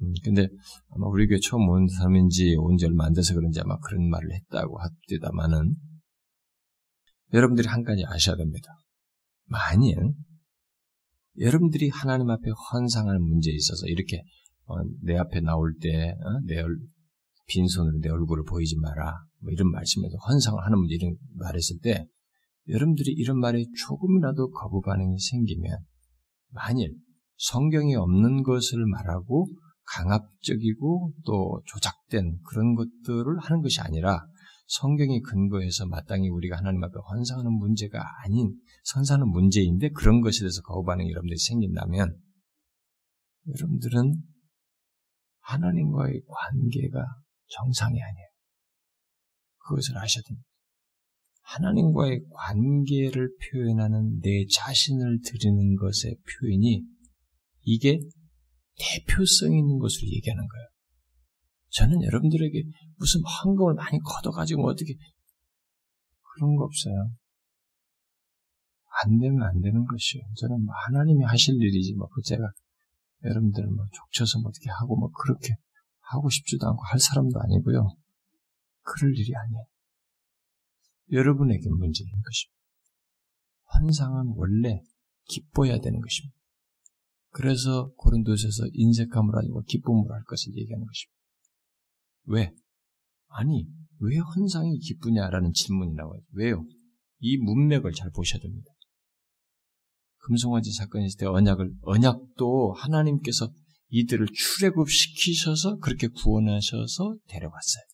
[0.03, 0.47] 음, 근데
[0.91, 4.33] 아마 우리 교회 처음 온 사람인지 온 지 얼마 안 돼서 그런지 아마 그런 말을
[4.33, 5.75] 했다고 합디다마는
[7.33, 8.69] 여러분들이 한 가지 아셔야 됩니다.
[9.47, 9.97] 만일
[11.41, 14.23] 여러분들이 하나님 앞에 헌상하는 문제에 있어서 이렇게
[14.67, 16.67] 어, 내 앞에 나올 때내 어,
[17.47, 22.07] 빈손으로 내 얼굴을 보이지 마라 뭐 이런 말씀에도 헌상을 하는 문제 이런 말했을 때
[22.69, 25.79] 여러분들이 이런 말에 조금이라도 거부 반응이 생기면
[26.51, 26.95] 만일
[27.37, 29.47] 성경이 없는 것을 말하고
[29.87, 34.21] 강압적이고 또 조작된 그런 것들을 하는 것이 아니라
[34.67, 40.85] 성경이 근거해서 마땅히 우리가 하나님 앞에 헌상하는 문제가 아닌 선사하는 문제인데 그런 것에 대해서 거부
[40.85, 42.21] 반응이 여러분들이 생긴다면
[43.49, 44.23] 여러분들은
[45.41, 47.03] 하나님과의 관계가
[47.47, 48.29] 정상이 아니에요.
[49.69, 50.49] 그것을 아셔야 됩니다.
[51.43, 56.83] 하나님과의 관계를 표현하는 내 자신을 드리는 것의 표현이
[57.63, 57.99] 이게
[58.79, 60.69] 대표성 있는 것으로 얘기하는 거예요.
[61.71, 62.63] 저는 여러분들에게
[62.97, 64.95] 무슨 헌금을 많이 걷어가지고 뭐 어떻게
[66.35, 66.95] 그런 거 없어요.
[69.05, 70.23] 안 되면 안 되는 것이요.
[70.37, 72.43] 저는 뭐 하나님이 하실 일이지 뭐그 제가
[73.25, 75.55] 여러분들 뭐 족쳐서 뭐 어떻게 하고 뭐 그렇게
[76.01, 77.89] 하고 싶지도 않고 할 사람도 아니고요.
[78.89, 79.65] 그럴 일이 아니에요.
[81.13, 82.59] 여러분에게 문제인 것입니다.
[83.65, 84.83] 환상은 원래
[85.29, 86.37] 기뻐야 되는 것입니다.
[87.31, 91.19] 그래서 고린도에서 인색함을 아니고 기쁨으로 할 것을 얘기하는 것입니다.
[92.25, 92.55] 왜?
[93.29, 93.67] 아니,
[94.01, 96.21] 왜 헌상이 기쁘냐라는 질문이 나와요.
[96.33, 96.65] 왜요?
[97.21, 98.71] 이 문맥을 잘 보셔야 됩니다.
[100.19, 103.53] 금송아지 사건이 있을 때 언약을, 언약도 하나님께서
[103.91, 107.85] 이들을 출애굽시키셔서 그렇게 구원하셔서 데려왔어요.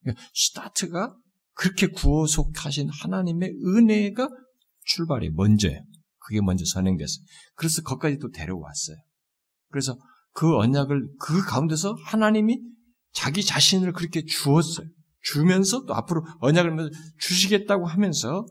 [0.00, 1.16] 그러니까 스타트가
[1.54, 4.28] 그렇게 구속하신 하나님의 은혜가
[4.84, 5.80] 출발이 먼저예요.
[6.18, 7.24] 그게 먼저 선행됐어요.
[7.54, 8.96] 그래서 거기까지 또 데려왔어요.
[9.70, 9.98] 그래서
[10.32, 12.60] 그 언약을 그 가운데서 하나님이
[13.12, 14.86] 자기 자신을 그렇게 주었어요.
[15.22, 18.46] 주면서 또 앞으로 언약을 주시겠다고 하면서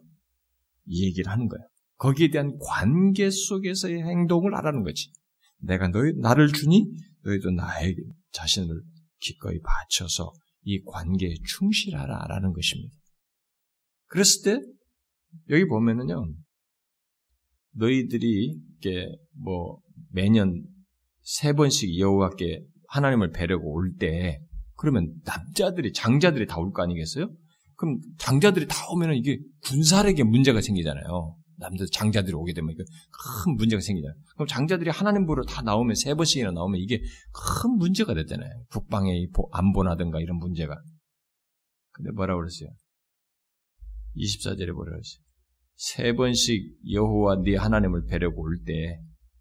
[0.86, 1.68] 이 얘기를 하는 거예요.
[1.98, 5.12] 거기에 대한 관계 속에서의 행동을 하라는 거지.
[5.60, 6.86] 내가 너희 나를 주니
[7.24, 8.82] 너희도 나에게 자신을
[9.20, 10.32] 기꺼이 바쳐서
[10.68, 12.94] 이 관계에 충실하라라는 것입니다.
[14.08, 14.62] 그랬을 때
[15.50, 16.28] 여기 보면은요.
[17.72, 19.80] 너희들이 이게 뭐
[20.12, 20.62] 매년
[21.22, 24.40] 세 번씩 여호와께 하나님을 뵈려고 올 때
[24.76, 27.30] 그러면 남자들이 장자들이 다 올 거 아니겠어요?
[27.78, 31.38] 그럼 장자들이 다 오면은 이게 군사력에 문제가 생기잖아요.
[31.58, 32.84] 남들 장자들이 오게 되면 이게
[33.44, 34.16] 큰 문제가 생기잖아요.
[34.36, 37.02] 그럼 장자들이 하나님 보러 다 나오면 세 번씩이나 나오면 이게
[37.34, 38.50] 큰 문제가 됐잖아요.
[38.70, 40.80] 북방의 안보나든가 이런 문제가.
[41.92, 42.70] 근데 뭐라 그랬어요?
[44.16, 45.22] 24절에 뭐라 그랬어요?
[45.76, 49.00] 세 번씩 여호와 네 하나님을 뵈려고 올 때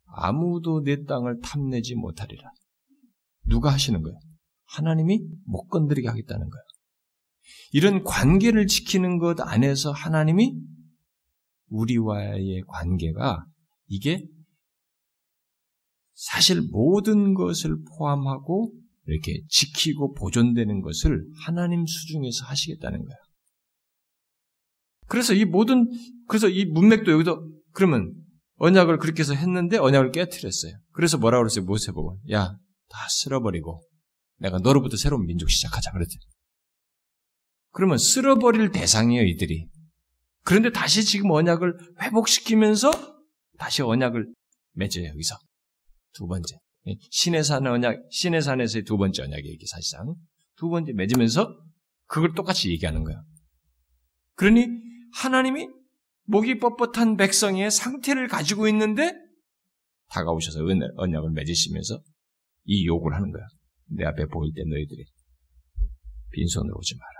[0.08, 2.50] 아무도 내 땅을 탐내지 못하리라.
[3.44, 4.18] 누가 하시는 거예요?
[4.66, 6.62] 하나님이 못 건드리게 하겠다는 거예요.
[7.72, 10.54] 이런 관계를 지키는 것 안에서 하나님이
[11.68, 13.44] 우리와의 관계가
[13.86, 14.26] 이게
[16.14, 18.72] 사실 모든 것을 포함하고
[19.06, 23.18] 이렇게 지키고 보존되는 것을 하나님 수중에서 하시겠다는 거예요.
[25.06, 25.88] 그래서 이 모든
[26.26, 28.12] 그래서 이 문맥도 여기도 그러면
[28.56, 30.72] 언약을 그렇게 해서 했는데 언약을 깨뜨렸어요.
[30.92, 31.64] 그래서 뭐라고 그랬어요?
[31.64, 32.56] 모세 보고 야
[32.88, 33.82] 다 쓸어버리고
[34.38, 36.18] 내가 너로부터 새로운 민족 시작하자 그랬지.
[37.70, 39.68] 그러면 쓸어버릴 대상이에요 이들이.
[40.46, 42.90] 그런데 다시 지금 언약을 회복시키면서
[43.58, 44.32] 다시 언약을
[44.74, 45.36] 맺어요 여기서
[46.12, 46.56] 두 번째
[47.10, 50.14] 신의 산 언약 신의 산에서의 두 번째 언약의 얘기 사실상
[50.56, 51.52] 두 번째 맺으면서
[52.06, 53.24] 그걸 똑같이 얘기하는 거예요.
[54.34, 54.68] 그러니
[55.14, 55.68] 하나님이
[56.24, 59.12] 목이 뻣뻣한 백성의 상태를 가지고 있는데
[60.10, 60.60] 다가오셔서
[60.96, 62.00] 언약을 맺으시면서
[62.66, 63.42] 이 요구를 하는 거야.
[63.86, 65.04] 내 앞에 보일 때 너희들이
[66.30, 67.15] 빈손으로 오지 마라.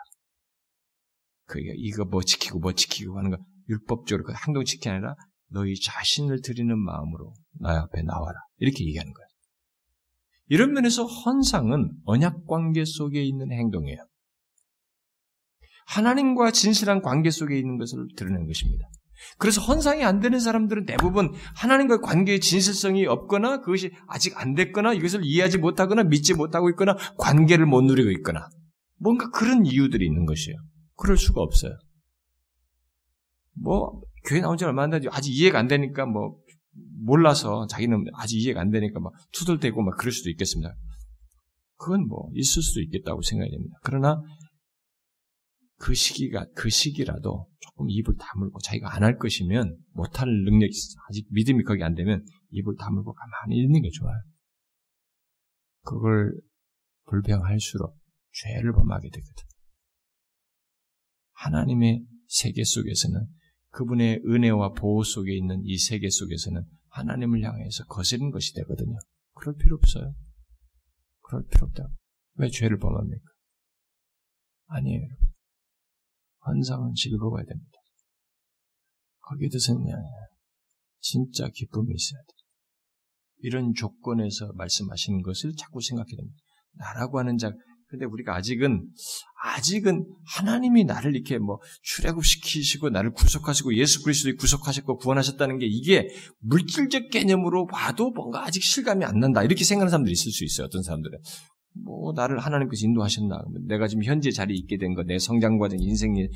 [1.46, 5.14] 그게 이거 뭐 지키고 뭐 지키고 하는 거 율법적으로 그 행동 지키기 아니라
[5.48, 8.38] 너희 자신을 드리는 마음으로 나 앞에 나와라.
[8.58, 9.26] 이렇게 얘기하는 거야.
[10.48, 13.98] 이런 면에서 헌상은 언약 관계 속에 있는 행동이에요.
[15.86, 18.88] 하나님과 진실한 관계 속에 있는 것을 드러내는 것입니다.
[19.38, 25.24] 그래서 헌상이 안 되는 사람들은 대부분 하나님과의 관계의 진실성이 없거나 그것이 아직 안 됐거나 이것을
[25.24, 28.48] 이해하지 못하거나 믿지 못하고 있거나 관계를 못 누리고 있거나
[28.98, 30.58] 뭔가 그런 이유들이 있는 것이에요.
[30.96, 31.72] 그럴 수가 없어요.
[33.54, 36.38] 뭐 교회 나온 지 얼마 안 되지 아직 이해가 안 되니까 뭐
[37.04, 40.74] 몰라서 자기는 아직 이해가 안 되니까 막 투덜대고 막 그럴 수도 있겠습니다.
[41.78, 43.78] 그건 뭐 있을 수도 있겠다고 생각이 됩니다.
[43.82, 44.20] 그러나
[45.78, 50.98] 그 시기가 그 시기라도 조금 입을 다물고 자기가 안 할 것이면 못할 능력이 있어.
[51.08, 54.16] 아직 믿음이 거기 안 되면 입을 다물고 가만히 있는 게 좋아요.
[55.82, 56.32] 그걸
[57.06, 57.96] 불평할수록
[58.32, 59.44] 죄를 범하게 되거든.
[61.36, 63.26] 하나님의 세계 속에서는
[63.70, 68.96] 그분의 은혜와 보호 속에 있는 이 세계 속에서는 하나님을 향해서 거스른 것이 되거든요.
[69.34, 70.14] 그럴 필요 없어요.
[71.22, 71.90] 그럴 필요 없다고.
[72.36, 73.24] 왜 죄를 범합니까?
[74.66, 75.26] 아니에요, 여러분.
[76.40, 77.78] 환상은 즐거워야 됩니다.
[79.20, 79.84] 거기에 대해서는
[81.00, 82.26] 진짜 기쁨이 있어야 돼.
[83.38, 86.38] 이런 조건에서 말씀하시는 것을 자꾸 생각해야 됩니다.
[86.72, 87.52] 나라고 하는 자,
[87.88, 88.88] 근데 우리가 아직은
[89.42, 96.08] 아직은 하나님이 나를 이렇게 뭐 출애굽시키시고 나를 구속하시고 예수 그리스도에 구속하셨고 구원하셨다는 게 이게
[96.40, 100.66] 물질적 개념으로 봐도 뭔가 아직 실감이 안 난다 이렇게 생각하는 사람들이 있을 수 있어요.
[100.66, 101.18] 어떤 사람들은
[101.84, 103.38] 뭐 나를 하나님께서 인도하셨나?
[103.66, 106.28] 내가 지금 현재 자리에 있게 된 거, 내 성장 과정, 인생이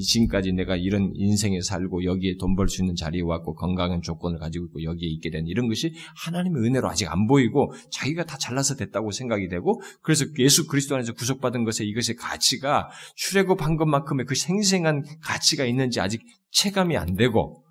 [0.00, 4.66] 지금까지 내가 이런 인생에 살고 여기에 돈 벌 수 있는 자리에 왔고 건강한 조건을 가지고
[4.66, 5.92] 있고 여기에 있게 된 이런 것이
[6.24, 11.12] 하나님의 은혜로 아직 안 보이고 자기가 다 잘나서 됐다고 생각이 되고 그래서 예수 그리스도 안에서
[11.12, 17.62] 구속받은 것에 이것의 가치가 출애굽한 것만큼의 그 생생한 가치가 있는지 아직 체감이 안 되고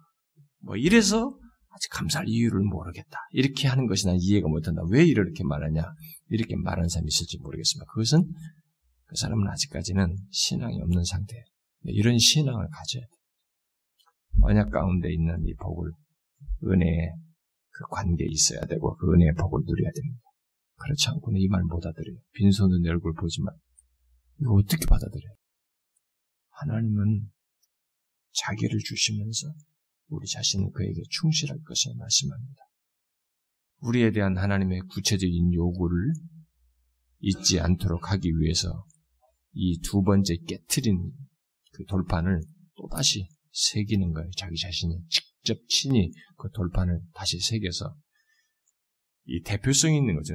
[0.61, 1.35] 뭐 이래서
[1.75, 3.17] 아직 감사할 이유를 모르겠다.
[3.31, 4.81] 이렇게 하는 것이 난 이해가 못한다.
[4.89, 5.83] 왜 이렇게 말하냐?
[6.29, 7.85] 이렇게 말하는 사람이 있을지 모르겠습니다.
[7.91, 8.31] 그것은
[9.05, 11.45] 그 사람은 아직까지는 신앙이 없는 상태예요.
[11.83, 13.15] 이런 신앙을 가져야 돼.
[14.41, 15.91] 언약 가운데 있는 이 복을
[16.63, 17.13] 은혜의
[17.69, 20.21] 그 관계에 있어야 되고 그 은혜의 복을 누려야 됩니다.
[20.77, 22.17] 그렇지 않고는 이 말못 알아들어요.
[22.33, 23.53] 빈손은 내 얼굴 보지만
[24.41, 25.35] 이거 어떻게 받아들여요?
[26.49, 27.29] 하나님은
[28.33, 29.47] 자기를 주시면서
[30.09, 32.64] 우리 자신은 그에게 충실할 것을 말씀합니다.
[33.85, 36.13] 우리에 대한 하나님의 구체적인 요구를
[37.19, 38.85] 잊지 않도록 하기 위해서
[39.53, 41.11] 이 두 번째 깨트린
[41.71, 42.41] 그 돌판을
[42.75, 44.29] 또다시 새기는 거예요.
[44.37, 47.95] 자기 자신이 직접 친히 그 돌판을 다시 새겨서
[49.27, 50.33] 이 대표성이 있는 거죠.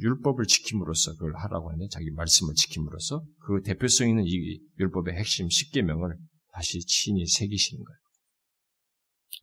[0.00, 6.16] 율법을 지킴으로써 그걸 하라고 하는데 자기 말씀을 지킴으로써 그 대표성 있는 이 율법의 핵심 10계명을
[6.52, 7.98] 다시 친히 새기시는 거예요.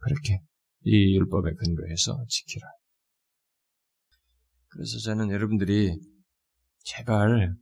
[0.01, 0.41] 그렇게
[0.83, 2.67] 이 율법에 근거해서 지키라.
[4.75, 5.97] 그래서 저는 여러분들이
[6.83, 7.55] 제발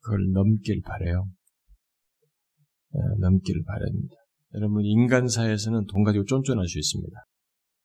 [0.00, 1.28] 그걸 넘길 바래요.
[2.92, 4.14] 어, 넘길 바랍니다.
[4.54, 7.26] 여러분 인간사에서는 돈 가지고 쫀쫀할 수 있습니다.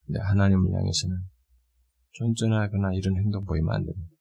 [0.05, 1.17] 근데 하나님을 향해서는
[2.13, 4.15] 쫀쫀하거나 이런 행동 보이면 안 됩니다.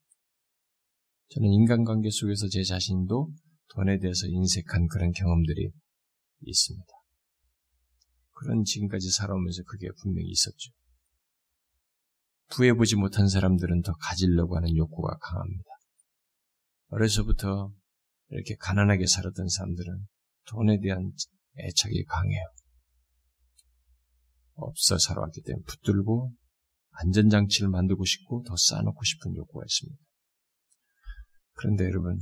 [1.29, 3.31] 저는 인간관계 속에서 제 자신도
[3.75, 5.71] 돈에 대해서 인색한 그런 경험들이
[6.41, 6.93] 있습니다.
[8.33, 10.73] 그런 지금까지 살아오면서 그게 분명히 있었죠.
[12.51, 15.65] 구해보지 못한 사람들은 더 가지려고 하는 욕구가 강합니다.
[16.89, 17.73] 어려서부터
[18.31, 20.07] 이렇게 가난하게 살았던 사람들은
[20.49, 21.13] 돈에 대한
[21.59, 22.45] 애착이 강해요.
[24.55, 26.33] 없어 살아왔기 때문에 붙들고
[26.91, 29.99] 안전장치를 만들고 싶고 더 쌓아놓고 싶은 욕구가 있습니다.
[31.53, 32.19] 그런데 여러분,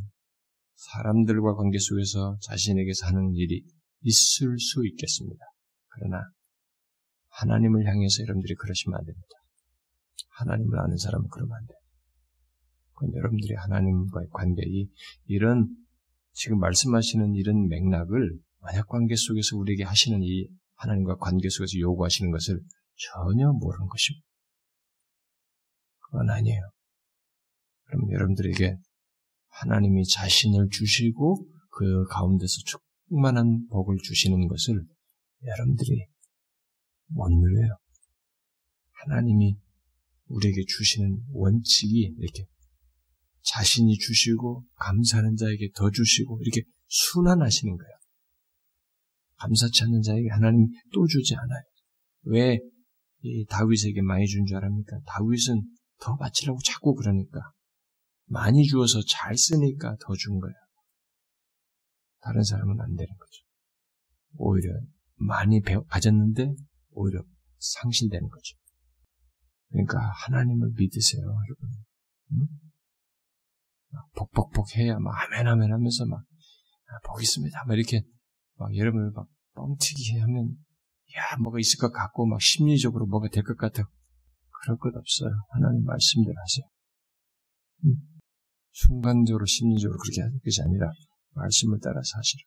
[0.74, 3.64] 사람들과 관계 속에서 자신에게서 하는 일이
[4.02, 5.44] 있을 수 있겠습니다.
[5.88, 6.22] 그러나
[7.30, 9.28] 하나님을 향해서 여러분들이 그러시면 안 됩니다.
[10.31, 11.79] 하나님을 아는 사람은 그러면 안 돼요.
[12.94, 14.88] 그건 여러분들이 하나님과의 관계, 이,
[15.26, 15.68] 이런,
[16.33, 22.61] 지금 말씀하시는 이런 맥락을 만약 관계 속에서 우리에게 하시는 이 하나님과 관계 속에서 요구하시는 것을
[22.96, 24.26] 전혀 모르는 것입니다.
[26.00, 26.61] 그건 아니에요.
[27.85, 28.76] 그럼 여러분들에게
[29.48, 32.55] 하나님이 자신을 주시고 그 가운데서
[33.09, 34.83] 충만한 복을 주시는 것을
[35.44, 36.07] 여러분들이
[37.09, 37.76] 못 누려요.
[38.92, 39.57] 하나님이
[40.28, 42.46] 우리에게 주시는 원칙이 이렇게
[43.42, 47.92] 자신이 주시고 감사하는 자에게 더 주시고 이렇게 순환하시는 거예요.
[49.38, 51.62] 감사치 않는 자에게 하나님이 또 주지 않아요.
[52.22, 52.58] 왜
[53.48, 54.98] 다윗에게 많이 준 줄 알합니까?
[55.06, 55.62] 다윗은
[56.00, 57.40] 더 바치라고 자꾸 그러니까
[58.26, 60.54] 많이 주어서 잘 쓰니까 더 준 거예요.
[62.20, 63.42] 다른 사람은 안 되는 거죠.
[64.34, 64.72] 오히려
[65.14, 66.52] 많이 배워, 가졌는데
[66.90, 67.22] 오히려
[67.58, 68.56] 상실되는 거죠.
[69.70, 71.68] 그러니까 하나님을 믿으세요, 여러분.
[72.33, 72.46] 응?
[74.14, 77.64] 복복복 해야 막 아멘 아멘 하면서 막 아, 복 있습니다.
[77.66, 78.02] 막 이렇게
[78.57, 80.57] 막 여러분을 막 뻥튀기 하면
[81.16, 83.88] 야 뭐가 있을 것 같고 막 심리적으로 뭐가 될 것 같아.
[84.62, 85.31] 그럴 것 없어요.
[85.50, 86.66] 하나님 말씀대로 하세요.
[87.87, 87.94] 응?
[88.72, 90.90] 순간적으로 심리적으로 그렇게 하는 것이 아니라
[91.31, 92.42] 말씀을 따라서 하시라.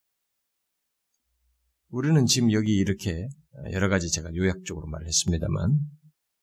[1.89, 3.27] 우리는 지금 여기 이렇게
[3.71, 5.79] 여러 가지 제가 요약적으로 말했습니다만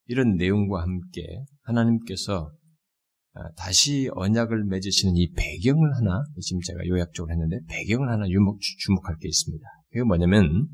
[0.06, 2.50] 이런 내용과 함께 하나님께서
[3.34, 9.16] 아, 다시 언약을 맺으시는 이 배경을 하나 지금 제가 요약적으로 했는데 배경을 하나 유목, 주목할
[9.20, 9.64] 게 있습니다.
[9.90, 10.68] 그게 뭐냐면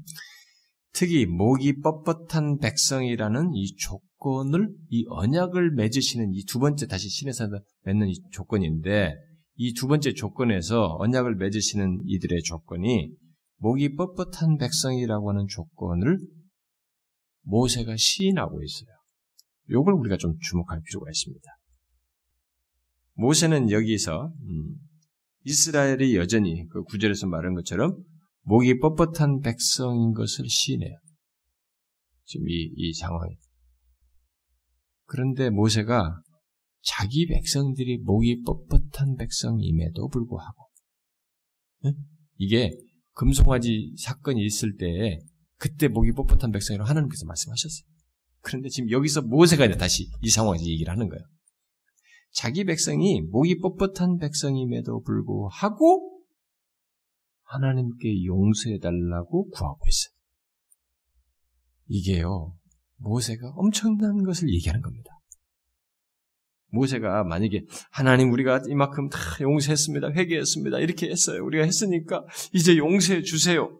[0.93, 7.49] 특히 목이 뻣뻣한 백성이라는 이 조건을 이 언약을 맺으시는 이 두 번째 다시 신에서
[7.85, 9.15] 맺는 이 조건인데
[9.57, 13.11] 이 두 번째 조건에서 언약을 맺으시는 이들의 조건이
[13.59, 16.19] 목이 뻣뻣한 백성이라고 하는 조건을
[17.45, 19.02] 모세가 시인하고 있어요.
[19.81, 21.43] 이걸 우리가 좀 주목할 필요가 있습니다.
[23.15, 24.77] 모세는 여기서 음,
[25.45, 27.97] 이스라엘이 여전히 그 구절에서 말한 것처럼
[28.43, 30.97] 목이 뻣뻣한 백성인 것을 시인해요.
[32.25, 33.37] 지금 이, 이 상황이.
[35.05, 36.23] 그런데 모세가
[36.83, 40.69] 자기 백성들이 목이 뻣뻣한 백성임에도 불구하고
[41.85, 41.93] 네?
[42.39, 42.71] 이게
[43.15, 45.19] 금송아지 사건이 있을 때
[45.59, 47.92] 그때 목이 뻣뻣한 백성이라고 하나님께서 말씀하셨어요.
[48.43, 51.23] 그런데 지금 여기서 모세가 다시 이 상황에서 얘기를 하는 거예요.
[52.33, 56.23] 자기 백성이 목이 뻣뻣한 백성임에도 불구하고
[57.45, 60.13] 하나님께 용서해달라고 구하고 있어요.
[61.89, 62.57] 이게요,
[62.97, 65.11] 모세가 엄청난 것을 얘기하는 겁니다.
[66.69, 70.13] 모세가 만약에 하나님 우리가 이만큼 다 용서했습니다.
[70.13, 70.79] 회개했습니다.
[70.79, 71.45] 이렇게 했어요.
[71.45, 72.25] 우리가 했으니까
[72.55, 73.79] 이제 용서해 주세요.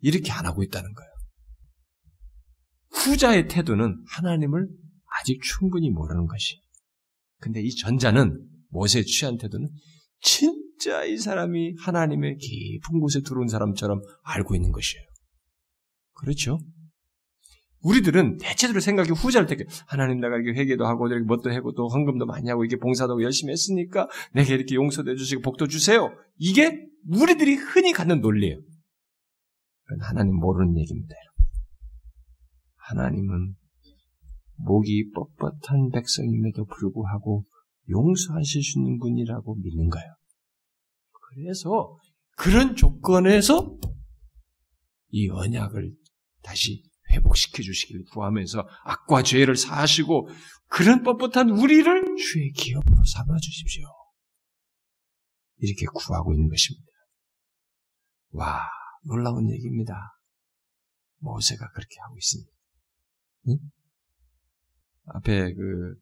[0.00, 1.13] 이렇게 안 하고 있다는 거예요.
[3.04, 4.68] 후자의 태도는 하나님을
[5.20, 6.60] 아직 충분히 모르는 것이.
[7.40, 9.68] 근데 이 전자는 모세의 취한 태도는
[10.20, 15.04] 진짜 이 사람이 하나님의 깊은 곳에 들어온 사람처럼 알고 있는 것이에요.
[16.14, 16.58] 그렇죠?
[17.82, 19.64] 우리들은 대체적으로 생각이 후자를 택해.
[19.86, 23.52] 하나님 내가 이렇게 회개도 하고, 이렇게 뭣도 하고, 또 헌금도 많이 하고, 이게 봉사도 열심히
[23.52, 26.10] 했으니까, 내게 이렇게 용서도 해주시고, 복도 주세요.
[26.38, 26.80] 이게
[27.10, 28.56] 우리들이 흔히 갖는 논리예요.
[30.00, 31.14] 하나님 모르는 얘기입니다.
[32.88, 33.54] 하나님은
[34.56, 37.44] 목이 뻣뻣한 백성임에도 불구하고
[37.88, 40.14] 용서하실 수 있는 분이라고 믿는 거예요.
[41.12, 41.98] 그래서
[42.36, 43.76] 그런 조건에서
[45.08, 45.94] 이 언약을
[46.42, 50.28] 다시 회복시켜 주시길 구하면서 악과 죄를 사하시고
[50.68, 53.86] 그런 뻣뻣한 우리를 주의 기업으로 삼아 주십시오.
[55.58, 56.86] 이렇게 구하고 있는 것입니다.
[58.30, 58.62] 와,
[59.04, 60.18] 놀라운 얘기입니다.
[61.18, 62.53] 모세가 그렇게 하고 있습니다.
[63.48, 63.58] 응?
[65.06, 65.94] 앞에 그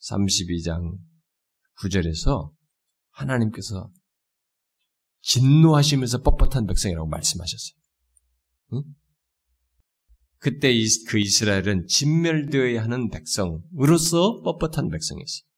[0.00, 0.98] 32장
[1.80, 2.52] 9절에서
[3.10, 3.90] 하나님께서
[5.22, 7.78] 진노하시면서 뻣뻣한 백성이라고 말씀하셨어요.
[8.74, 8.82] 응?
[10.38, 10.72] 그때
[11.08, 15.48] 그 이스라엘은 진멸되어야 하는 백성으로서 뻣뻣한 백성이었어요.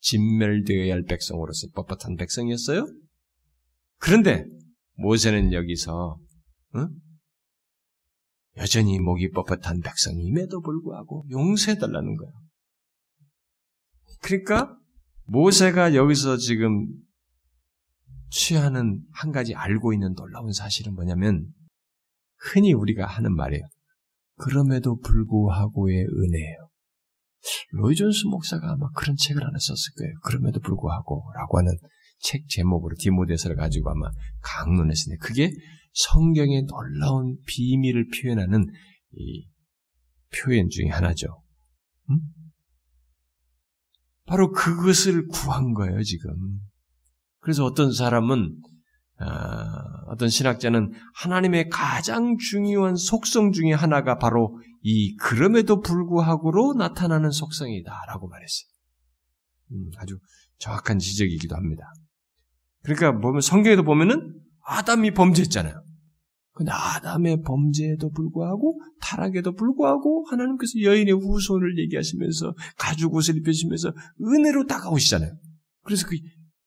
[0.00, 2.86] 진멸되어야 할 백성으로서 뻣뻣한 백성이었어요.
[3.98, 4.46] 그런데
[4.94, 6.18] 모세는 여기서
[6.76, 6.88] 응?
[8.56, 12.32] 여전히 목이 뻣뻣한 백성임에도 불구하고 용서해달라는 거예요.
[14.22, 14.76] 그러니까
[15.26, 16.86] 모세가 여기서 지금
[18.30, 21.46] 취하는 한 가지 알고 있는 놀라운 사실은 뭐냐면
[22.38, 23.62] 흔히 우리가 하는 말이에요.
[24.36, 26.70] 그럼에도 불구하고의 은혜예요.
[27.72, 30.14] 로이 존스 목사가 아마 그런 책을 하나 썼을 거예요.
[30.24, 31.72] 그럼에도 불구하고 라고 하는
[32.20, 34.10] 책 제목으로 디모데서를 가지고 아마
[34.42, 35.50] 강론했으니 그게
[35.92, 38.66] 성경의 놀라운 비밀을 표현하는
[39.12, 39.46] 이
[40.32, 41.42] 표현 중에 하나죠.
[42.10, 42.20] 음?
[44.26, 46.60] 바로 그것을 구한 거예요, 지금.
[47.40, 48.60] 그래서 어떤 사람은
[49.22, 58.28] 아, 어떤 신학자는 하나님의 가장 중요한 속성 중의 하나가 바로 이 그럼에도 불구하고로 나타나는 속성이다라고
[58.28, 58.70] 말했어요.
[59.72, 60.18] 음, 아주
[60.58, 61.92] 정확한 지적이기도 합니다.
[62.82, 65.82] 그러니까 보면 성경에도 보면은 아담이 범죄했잖아요.
[66.52, 75.32] 근데 아담의 범죄에도 불구하고 타락에도 불구하고 하나님께서 여인의 후손을 얘기하시면서 가죽 옷을 입히시면서 은혜로 다가오시잖아요.
[75.84, 76.16] 그래서 그,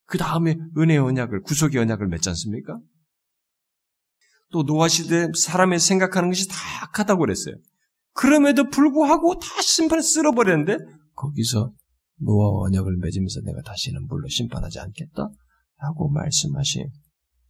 [0.06, 2.80] 그 다음에 은혜 언약을 구속의 언약을 맺지 않습니까?
[4.52, 7.56] 또 노아 시대 사람의 생각하는 것이 다 악하다고 그랬어요.
[8.14, 10.78] 그럼에도 불구하고 다 심판에 쓸어버렸는데
[11.16, 11.72] 거기서
[12.18, 15.30] 노아 언약을 맺으면서 내가 다시는 물로 심판하지 않겠다
[15.82, 16.90] 라고 말씀하신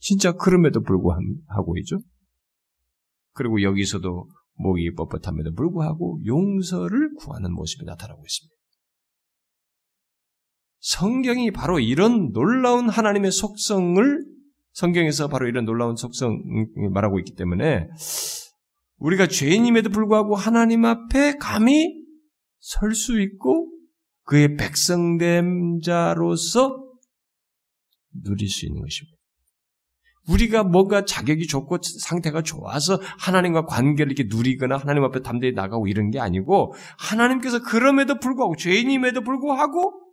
[0.03, 1.97] 진짜 그럼에도 불구하고 이죠.
[3.31, 8.53] 그리고 여기서도 목이 뻣뻣함에도 불구하고 용서를 구하는 모습이 나타나고 있습니다.
[10.79, 14.25] 성경이 바로 이런 놀라운 하나님의 속성을
[14.73, 16.37] 성경에서 바로 이런 놀라운 속성을
[16.91, 17.87] 말하고 있기 때문에
[18.97, 22.03] 우리가 죄인임에도 불구하고 하나님 앞에 감히
[22.59, 23.71] 설 수 있고
[24.23, 26.91] 그의 백성됨 자로서
[28.11, 29.12] 누릴 수 있는 것입니다.
[30.27, 36.11] 우리가 뭔가 자격이 좋고 상태가 좋아서 하나님과 관계를 이렇게 누리거나 하나님 앞에 담대히 나가고 이런
[36.11, 40.03] 게 아니고 하나님께서 그럼에도 불구하고 죄인임에도 불구하고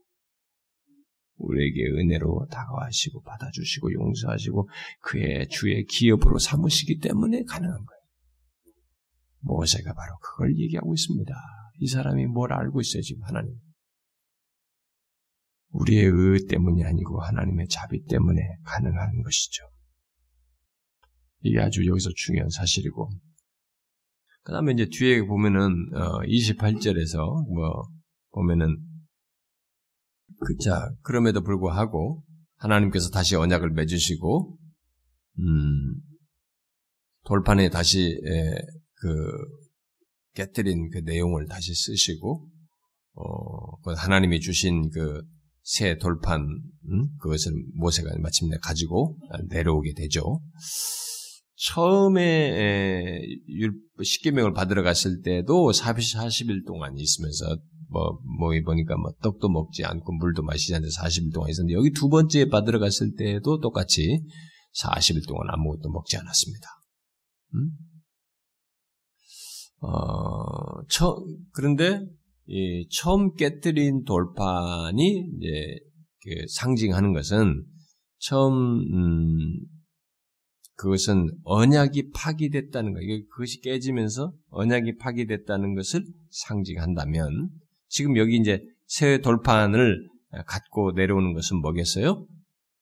[1.37, 4.69] 우리에게 은혜로 다가와시고 받아주시고 용서하시고
[5.01, 8.01] 그의 주의 기업으로 삼으시기 때문에 가능한 거예요.
[9.41, 11.35] 모세가 바로 그걸 얘기하고 있습니다.
[11.79, 13.55] 이 사람이 뭘 알고 있어요, 지금 하나님.
[15.71, 19.65] 우리의 의 때문이 아니고 하나님의 자비 때문에 가능한 것이죠.
[21.43, 23.11] 이게 아주 여기서 중요한 사실이고.
[24.43, 27.83] 그 다음에 이제 뒤에 보면은, 어, 28절에서, 뭐,
[28.31, 28.79] 보면은,
[30.41, 32.23] 그, 자, 그럼에도 불구하고,
[32.57, 34.59] 하나님께서 다시 언약을 맺으시고,
[35.39, 35.95] 음,
[37.25, 38.55] 돌판에 다시, 에,
[38.95, 39.09] 그,
[40.35, 42.49] 깨뜨린 그 내용을 다시 쓰시고,
[43.15, 45.23] 어, 그 하나님이 주신 그
[45.63, 47.09] 새 돌판 음?
[47.21, 49.17] 그것을 모세가 마침내 가지고
[49.49, 50.41] 내려오게 되죠.
[51.63, 53.21] 처음에
[54.03, 57.59] 십계명을 받으러 갔을 때도 40일 동안 있으면서
[57.91, 62.09] 뭐, 뭐, 보니까 뭐, 떡도 먹지 않고 물도 마시지 않는데 40일 동안 있었는데, 여기 두
[62.09, 64.23] 번째 받으러 갔을 때도 똑같이
[64.81, 66.69] 40일 동안 아무것도 먹지 않았습니다.
[67.55, 67.71] 음?
[69.81, 71.17] 어, 처,
[71.53, 72.01] 그런데,
[72.47, 75.79] 이 처음 깨뜨린 돌판이 이제
[76.23, 77.65] 그 상징하는 것은
[78.19, 79.57] 처음 음,
[80.81, 83.01] 그것은 언약이 파기됐다는 거.
[83.01, 87.51] 이게 그것이 깨지면서 언약이 파기됐다는 것을 상징한다면
[87.89, 90.09] 지금 여기 이제 새 돌판을
[90.47, 92.25] 갖고 내려오는 것은 뭐겠어요?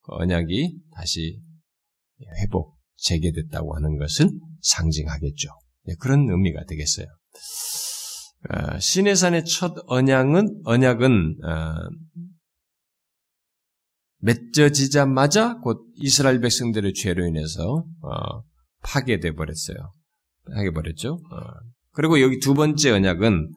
[0.03, 1.41] 그 언약이 다시
[2.41, 4.31] 회복 재개됐다고 하는 것을
[4.61, 5.49] 상징하겠죠.
[5.87, 7.07] 네, 그런 의미가 되겠어요.
[8.51, 11.75] 어, 시내산의 첫 언약은 언약은 어,
[14.21, 18.43] 맺어지자마자 곧 이스라엘 백성들의 죄로 인해서 어,
[18.83, 19.77] 파괴돼 버렸어요.
[20.55, 21.15] 파괴 버렸죠.
[21.15, 21.37] 어.
[21.93, 23.53] 그리고 여기 두 번째 언약은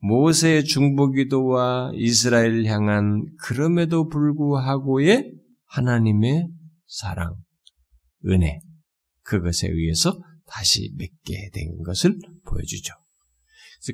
[0.00, 5.32] 모세의 중보기도와 이스라엘 향한 그럼에도 불구하고의
[5.66, 6.48] 하나님의
[6.86, 7.36] 사랑,
[8.26, 8.60] 은혜
[9.22, 12.94] 그것에 의해서 다시 맺게 된 것을 보여주죠.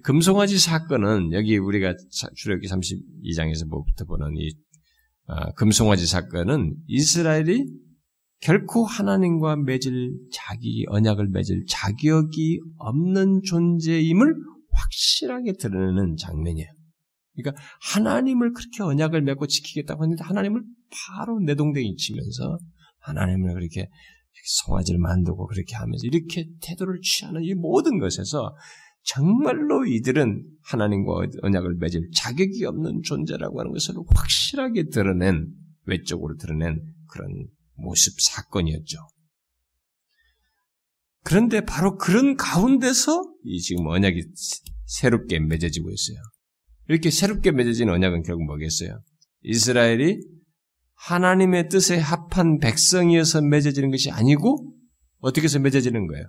[0.03, 1.95] 금송아지 사건은 여기 우리가
[2.37, 4.72] 출애기 32장에서 뭐부터 보는 이 아,
[5.57, 7.67] 금송아지 사건은 이스라엘이
[8.41, 14.35] 결코 하나님과 맺을 자기 언약을 맺을 자격이 없는 존재임을
[14.73, 16.69] 확실하게 드러내는 장면이에요.
[17.35, 17.63] 그러니까
[17.95, 22.59] 하나님을 그렇게 언약을 맺고 지키겠다고 했는데 하나님을 바로 내동댕이 치면서
[23.01, 23.89] 하나님을 그렇게
[24.45, 28.55] 송아지를 만들고 그렇게 하면서 이렇게 태도를 취하는 이 모든 것에서
[29.05, 35.49] 정말로 이들은 하나님과 언약을 맺을 자격이 없는 존재라고 하는 것을 확실하게 드러낸,
[35.87, 38.99] 외적으로 드러낸 그런 모습 사건이었죠.
[41.25, 44.23] 그런데 바로 그런 가운데서 이 지금 언약이
[44.87, 46.19] 새롭게 맺어지고 있어요.
[46.89, 49.01] 이렇게 새롭게 맺어진 언약은 결국 뭐겠어요?
[49.43, 50.21] 이스라엘이
[50.95, 54.75] 하나님의 뜻에 합한 백성이어서 맺어지는 것이 아니고
[55.19, 56.25] 어떻게 해서 맺어지는 거예요?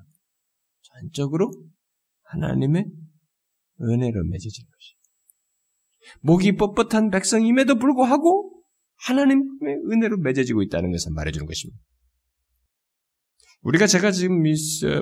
[0.81, 1.51] 전적으로
[2.33, 2.85] 하나님의
[3.81, 4.93] 은혜로 맺어진 것이.
[6.21, 8.61] 목이 뻣뻣한 백성임에도 불구하고
[9.05, 11.81] 하나님의 은혜로 맺어지고 있다는 것을 말해주는 것입니다.
[13.61, 14.43] 우리가 제가 지금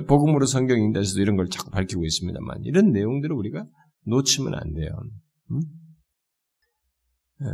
[0.06, 3.66] 복음으로 성경 인다에서도 이런 걸 자꾸 밝히고 있습니다만 이런 내용들을 우리가
[4.06, 4.90] 놓치면 안 돼요.
[5.50, 5.60] 음?
[7.44, 7.48] 어,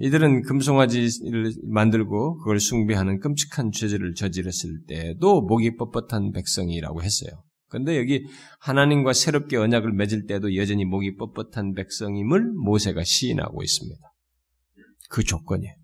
[0.00, 7.42] 이들은 금송아지를 만들고 그걸 숭배하는 끔찍한 죄질을 저질렀을 때도 목이 뻣뻣한 백성이라고 했어요.
[7.74, 8.24] 그런데 여기
[8.60, 14.00] 하나님과 새롭게 언약을 맺을 때도 여전히 목이 뻣뻣한 백성임을 모세가 시인하고 있습니다.
[15.10, 15.74] 그 조건이에요.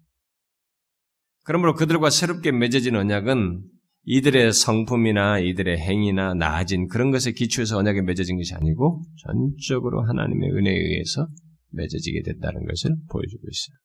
[1.42, 3.64] 그러므로 그들과 새롭게 맺어진 언약은
[4.04, 10.72] 이들의 성품이나 이들의 행위나 나아진 그런 것에 기초해서 언약에 맺어진 것이 아니고 전적으로 하나님의 은혜에
[10.72, 11.26] 의해서
[11.72, 13.76] 맺어지게 됐다는 것을 보여주고 있어요.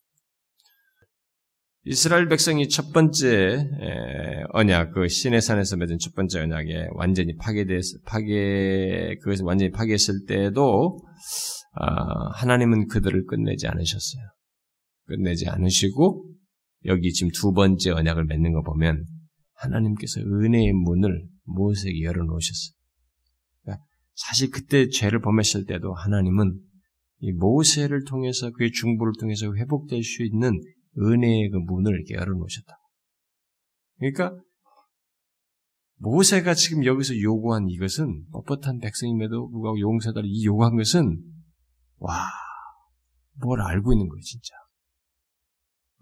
[1.88, 3.64] 이스라엘 백성이 첫 번째
[4.54, 10.98] 언약, 그 시내산에서 맺은 첫 번째 언약에 완전히 파괴됐, 파괴, 그것을 완전히 파괴했을 때도,
[11.74, 14.24] 아, 하나님은 그들을 끝내지 않으셨어요.
[15.06, 16.28] 끝내지 않으시고,
[16.86, 19.06] 여기 지금 두 번째 언약을 맺는 거 보면,
[19.54, 22.76] 하나님께서 은혜의 문을 모세에게 열어놓으셨어요.
[23.62, 26.60] 그러니까 사실 그때 죄를 범했을 때도 하나님은
[27.20, 30.60] 이 모세를 통해서 그의 중보를 통해서 회복될 수 있는
[30.98, 32.78] 은혜의 그 문을 이렇게 열어놓으셨다.
[33.98, 34.36] 그러니까
[35.98, 41.22] 모세가 지금 여기서 요구한 이것은 뻣뻣한 백성임에도 불구하고 용서달라 이 요구한 것은
[41.98, 42.30] 와,
[43.42, 44.54] 뭘 알고 있는 거예요, 진짜.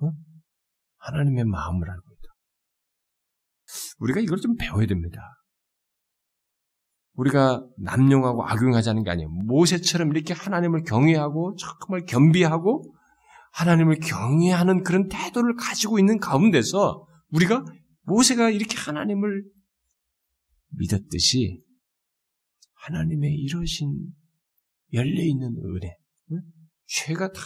[0.01, 0.11] 어?
[0.97, 2.33] 하나님의 마음을 알고 있다.
[3.99, 5.19] 우리가 이걸 좀 배워야 됩니다.
[7.13, 9.29] 우리가 남용하고 악용하자는 게 아니에요.
[9.29, 12.95] 모세처럼 이렇게 하나님을 경외하고 정말 겸비하고
[13.53, 17.63] 하나님을 경외하는 그런 태도를 가지고 있는 가운데서 우리가
[18.01, 19.43] 모세가 이렇게 하나님을
[20.69, 21.61] 믿었듯이
[22.73, 23.95] 하나님의 이러신
[24.91, 25.97] 열려있는 은혜,
[26.85, 27.41] 죄가 다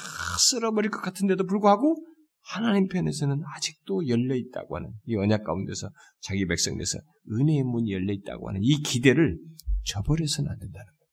[0.50, 1.96] 쓸어버릴 것 같은데도 불구하고
[2.42, 5.90] 하나님 편에서는 아직도 열려있다고 하는 이 언약 가운데서
[6.22, 7.00] 자기 백성에서
[7.34, 9.38] 은혜의 문이 열려있다고 하는 이 기대를
[9.86, 11.12] 저버려서는 안 된다는 거예요.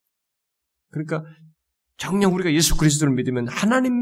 [0.90, 1.24] 그러니까
[1.96, 3.92] 정녕 우리가 예수 그리스도를 믿으면 하나님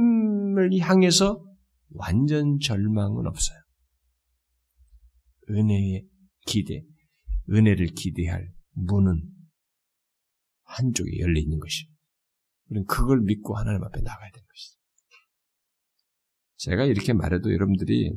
[0.58, 1.44] 을 향해서
[1.90, 3.58] 완전 절망은 없어요.
[5.50, 6.06] 은혜의
[6.46, 6.82] 기대,
[7.50, 9.22] 은혜를 기대할 문은
[10.64, 11.98] 한쪽에 열려 있는 것입니다.
[12.68, 14.78] 우리는 그걸 믿고 하나님 앞에 나가야 되는 것이죠.
[16.56, 18.12] 제가 이렇게 말해도 여러분들이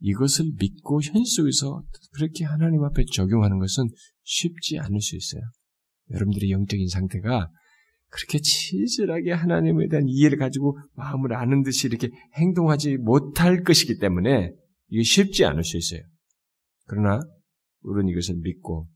[0.00, 3.88] 이것을 믿고 현실 속에서 그렇게 하나님 앞에 적용하는 것은
[4.22, 5.42] 쉽지 않을 수 있어요.
[6.10, 7.48] 여러분들의 영적인 상태가
[8.12, 14.52] 그렇게 치질하게 하나님에 대한 이해를 가지고 마음을 아는 듯이 이렇게 행동하지 못할 것이기 때문에
[14.88, 16.02] 이게 쉽지 않을 수 있어요.
[16.84, 17.20] 그러나
[17.80, 18.86] 우리는 이것을 믿고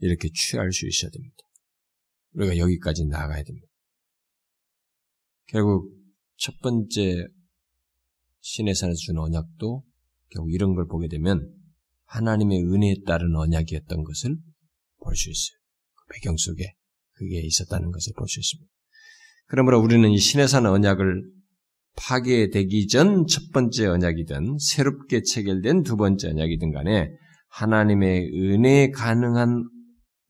[0.00, 1.36] 이렇게 취할 수 있어야 됩니다.
[2.34, 3.66] 우리가 여기까지 나아가야 됩니다.
[5.46, 5.90] 결국
[6.36, 7.26] 첫 번째
[8.40, 9.84] 신의 산에서 준 언약도
[10.28, 11.50] 결국 이런 걸 보게 되면
[12.04, 14.36] 하나님의 은혜에 따른 언약이었던 것을
[14.98, 15.58] 볼 수 있어요.
[15.94, 16.74] 그 배경 속에
[17.14, 18.70] 그게 있었다는 것을 볼 수 있습니다.
[19.46, 21.22] 그러므로 우리는 이 신의 산 언약을
[21.96, 27.10] 파괴되기 전 첫 번째 언약이든 새롭게 체결된 두 번째 언약이든 간에
[27.50, 29.68] 하나님의 은혜에 가능한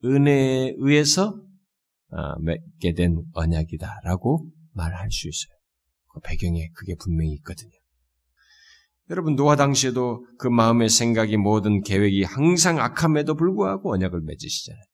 [0.04, 1.40] 은혜에 의해서
[2.10, 5.54] 어, 맺게 된 언약이다라고 말할 수 있어요.
[6.12, 7.70] 그 배경에 그게 분명히 있거든요.
[9.10, 14.84] 여러분 노아 당시에도 그 마음의 생각이 모든 계획이 항상 악함에도 불구하고 언약을 맺으시잖아요.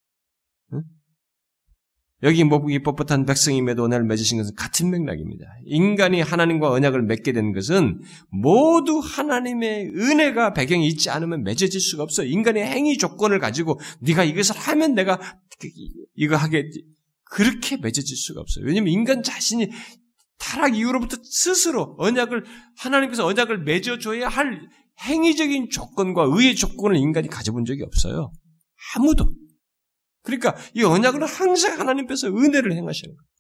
[2.23, 2.29] 응?
[2.29, 5.47] 여기 목이 뻣뻣한 백성임에도 언약을 맺으신 것은 같은 맥락입니다.
[5.65, 8.01] 인간이 하나님과 언약을 맺게 된 것은
[8.31, 12.25] 모두 하나님의 은혜가 배경이 있지 않으면 맺어질 수가 없어.
[12.25, 15.19] 인간의 행위 조건을 가지고 네가 이것을 하면 내가
[16.15, 16.85] 이거 하겠지.
[17.25, 18.65] 그렇게 맺어질 수가 없어요.
[18.67, 19.71] 왜냐하면 인간 자신이
[20.39, 22.45] 타락 이후로부터 스스로 언약을
[22.79, 24.69] 하나님께서 언약을 맺어줘야 할
[25.03, 28.33] 행위적인 조건과 의의 조건을 인간이 가져본 적이 없어요.
[28.95, 29.33] 아무도.
[30.23, 33.31] 그러니까 이 언약은 항상 하나님께서 은혜를 행하시는 거예요.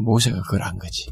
[0.00, 1.10] 모세가 그걸 한 거지.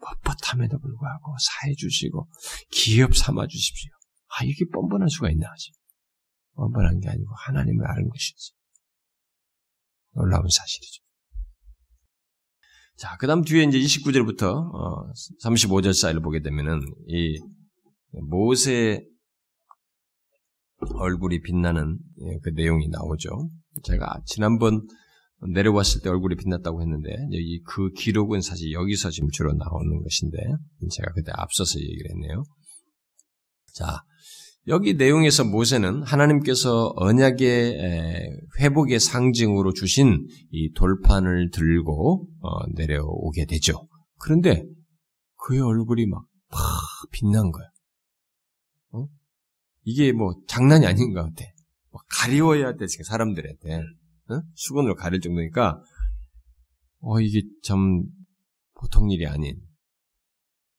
[0.00, 2.28] 뻣뻣함에도 불구하고 사해 주시고
[2.70, 3.90] 기업 삼아 주십시오.
[4.28, 5.72] 아 이게 뻔뻔할 수가 있나 하지.
[6.54, 8.52] 뻔뻔한 게 아니고 하나님을 아는 것이지.
[10.14, 11.02] 놀라운 사실이죠.
[12.96, 15.12] 자, 그 다음 뒤에 이제 29절부터 어,
[15.44, 17.40] 35절 사이를 보게 되면은 이
[18.28, 19.04] 모세
[20.94, 23.48] 얼굴이 빛나는 예, 그 내용이 나오죠.
[23.84, 24.86] 제가 지난번
[25.52, 30.38] 내려왔을 때 얼굴이 빛났다고 했는데 여기 그 기록은 사실 여기서 지금 주로 나오는 것인데
[30.90, 32.44] 제가 그때 앞서서 얘기를 했네요.
[33.74, 34.02] 자,
[34.68, 37.76] 여기 내용에서 모세는 하나님께서 언약의
[38.60, 43.88] 회복의 상징으로 주신 이 돌판을 들고 어, 내려오게 되죠.
[44.20, 44.64] 그런데
[45.44, 46.60] 그의 얼굴이 막, 막
[47.10, 47.66] 빛난 거야.
[48.92, 49.08] 어?
[49.84, 51.44] 이게 뭐 장난이 아닌 것 같아.
[52.08, 53.74] 가리워야 돼, 지금 사람들한테.
[53.76, 54.40] 어?
[54.54, 55.82] 수건으로 가릴 정도니까,
[57.00, 58.04] 어, 이게 참
[58.74, 59.60] 보통 일이 아닌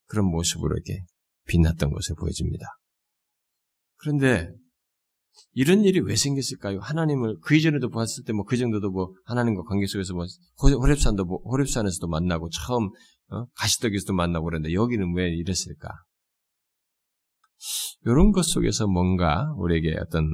[0.08, 1.04] 그런 모습으로 이렇게
[1.48, 2.66] 빛났던 것을 보여줍니다.
[3.98, 4.50] 그런데
[5.54, 6.80] 이런 일이 왜 생겼을까요?
[6.80, 10.26] 하나님을 그 이전에도 봤을 때 뭐 그 정도도 뭐 하나님과 관계 속에서 뭐
[10.62, 12.90] 호렙산도 뭐 호렙산에서도 만나고 처음
[13.30, 13.46] 어?
[13.56, 15.90] 가시떡에서도 만나고 그랬는데 여기는 왜 이랬을까?
[18.06, 20.28] 이런 것 속에서 뭔가 우리에게 어떤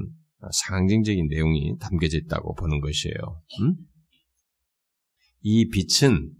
[0.51, 3.15] 상징적인 내용이 담겨져 있다고 보는 것이에요.
[3.61, 3.75] 음?
[5.41, 6.34] 이 빛은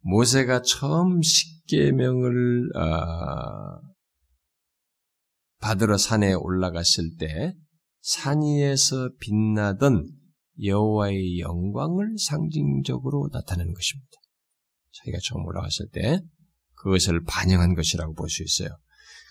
[0.00, 3.80] 모세가 처음 십계명을 어,
[5.60, 7.54] 받으러 산에 올라갔을 때
[8.06, 10.08] 산 위에서 빛나던
[10.62, 14.12] 여호와의 영광을 상징적으로 나타내는 것입니다.
[14.92, 16.20] 자기가 처음 올라갔을 때
[16.76, 18.68] 그것을 반영한 것이라고 볼 수 있어요.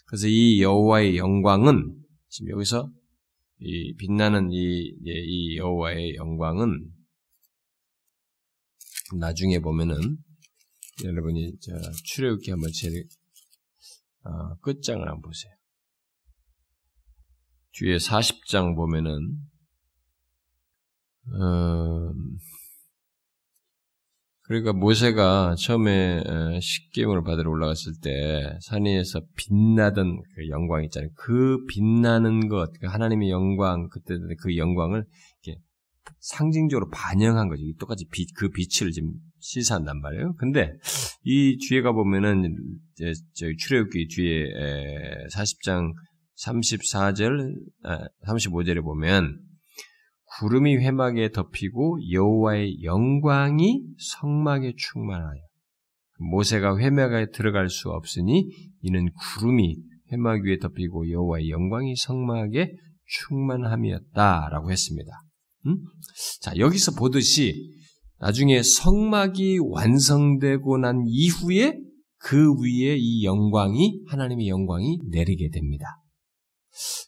[0.06, 2.92] 그래서 이 여호와의 영광은 지금 여기서
[3.60, 6.92] 이 빛나는 이, 이 여호와의 영광은
[9.18, 10.18] 나중에 보면은
[11.04, 11.54] 여러분이
[12.04, 13.08] 출애굽기 한번 제일
[14.24, 15.54] 어, 끝장을 한번 보세요.
[17.74, 19.38] 뒤에 40장 보면은
[21.28, 22.14] 어,
[24.48, 26.24] 그러니까 모세가 처음에
[26.62, 31.10] 십계명을 받으러 올라갔을 때 산위에서 빛나던 그 영광 있잖아요.
[31.16, 35.06] 그 빛나는 것, 그 하나님의 영광 그때 그 영광을
[35.44, 35.60] 이렇게
[36.20, 37.64] 상징적으로 반영한 거죠.
[37.80, 40.36] 똑같이 빛, 그 빛을 지금 시사한단 말이에요.
[40.36, 40.74] 근데
[41.24, 42.56] 이 뒤에 가 보면은
[42.94, 44.46] 이제 출애굽기 뒤에
[45.34, 45.94] 40장
[46.38, 47.56] 34절,
[48.28, 49.40] 35절에 아, 보면
[50.40, 55.40] 구름이 회막에 덮이고 여호와의 영광이 성막에 충만하여
[56.18, 58.50] 모세가 회막에 들어갈 수 없으니
[58.82, 59.78] 이는 구름이
[60.12, 62.72] 회막 위에 덮이고 여호와의 영광이 성막에
[63.06, 65.12] 충만함이었다라고 했습니다.
[65.68, 65.78] 음?
[66.42, 67.72] 자 여기서 보듯이
[68.20, 71.80] 나중에 성막이 완성되고 난 이후에
[72.18, 75.86] 그 위에 이 영광이 하나님의 영광이 내리게 됩니다.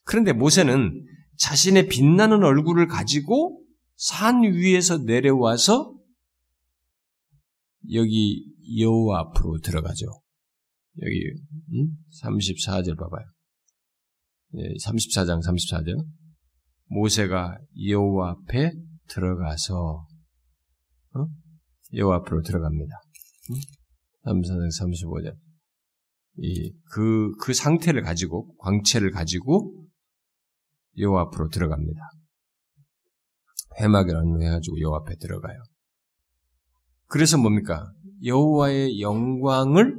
[0.05, 0.93] 그런데 모세는
[1.37, 3.63] 자신의 빛나는 얼굴을 가지고
[3.95, 5.95] 산 위에서 내려와서
[7.93, 8.45] 여기
[8.79, 10.05] 여호와 앞으로 들어가죠.
[11.01, 11.21] 여기
[11.73, 11.97] 음?
[12.21, 13.25] 34절 봐봐요.
[14.55, 16.05] 예, 34장 34절.
[16.89, 17.57] 모세가
[17.87, 18.71] 여호와 앞에
[19.07, 20.05] 들어가서
[21.15, 21.27] 어?
[21.93, 22.95] 여호와 앞으로 들어갑니다.
[23.51, 23.55] 음?
[24.25, 25.35] 34장 35절.
[26.39, 29.86] 이그그 상태를 가지고 광채를 가지고
[30.97, 31.99] 여호와 앞으로 들어갑니다.
[33.79, 35.57] 회막이라는 해가지고 여호와 앞에 들어가요.
[37.07, 37.91] 그래서 뭡니까?
[38.23, 39.95] 여호와의 영광을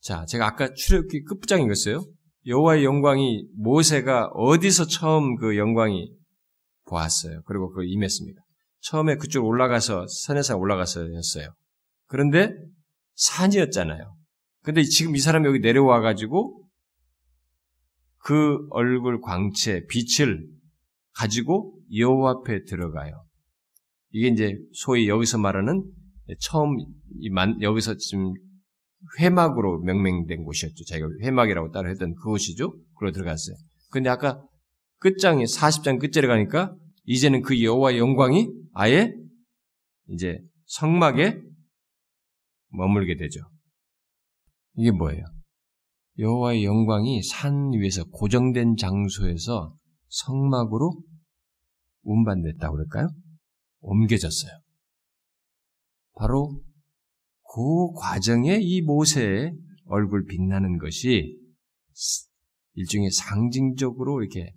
[0.00, 2.04] 자, 제가 아까 출애굽기 끝부장 읽었어요.
[2.46, 6.12] 여호와의 영광이 모세가 어디서 처음 그 영광이
[6.84, 7.42] 보았어요.
[7.44, 8.40] 그리고 그 임했습니까?
[8.82, 11.48] 처음에 그쪽 올라가서 산에서 올라가서였어요.
[12.06, 12.52] 그런데
[13.16, 14.14] 산이었잖아요.
[14.62, 16.65] 근데 지금 이 사람이 여기 내려와 가지고
[18.26, 20.48] 그 얼굴 광채 빛을
[21.14, 23.24] 가지고 여호와 앞에 들어가요.
[24.10, 25.84] 이게 이제 소위 여기서 말하는
[26.40, 26.76] 처음
[27.62, 28.34] 여기서 지금
[29.20, 30.84] 회막으로 명명된 곳이었죠.
[30.86, 32.76] 자기가 회막이라고 따로 했던 그곳이죠.
[32.98, 33.54] 그로 들어갔어요.
[33.92, 34.42] 근데 아까
[34.98, 36.74] 끝장에 40장 끝절에 가니까
[37.04, 39.14] 이제는 그 여호와의 영광이 아예
[40.08, 41.40] 이제 성막에
[42.70, 43.38] 머물게 되죠.
[44.74, 45.35] 이게 뭐예요?
[46.18, 49.76] 여호와의 영광이 산 위에서 고정된 장소에서
[50.08, 50.92] 성막으로
[52.02, 53.08] 운반됐다고 그럴까요?
[53.80, 54.52] 옮겨졌어요.
[56.14, 56.62] 바로
[57.54, 59.52] 그 과정에 이 모세의
[59.84, 61.38] 얼굴 빛나는 것이
[62.74, 64.52] 일종의 상징적으로 이렇게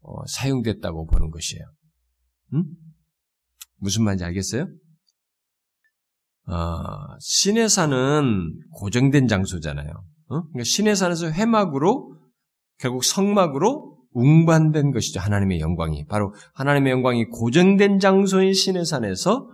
[0.00, 1.64] 어, 사용됐다고 보는 것이에요.
[2.54, 2.64] 음?
[3.76, 4.66] 무슨 말인지 알겠어요?
[6.46, 9.92] 어, 신의 산은 고정된 장소잖아요.
[10.32, 10.42] 어?
[10.42, 12.16] 그러니까 신의 산에서 회막으로
[12.78, 15.20] 결국 성막으로 웅반된 것이죠.
[15.20, 16.06] 하나님의 영광이.
[16.06, 19.48] 바로 하나님의 영광이 고정된 장소인 신의 산에서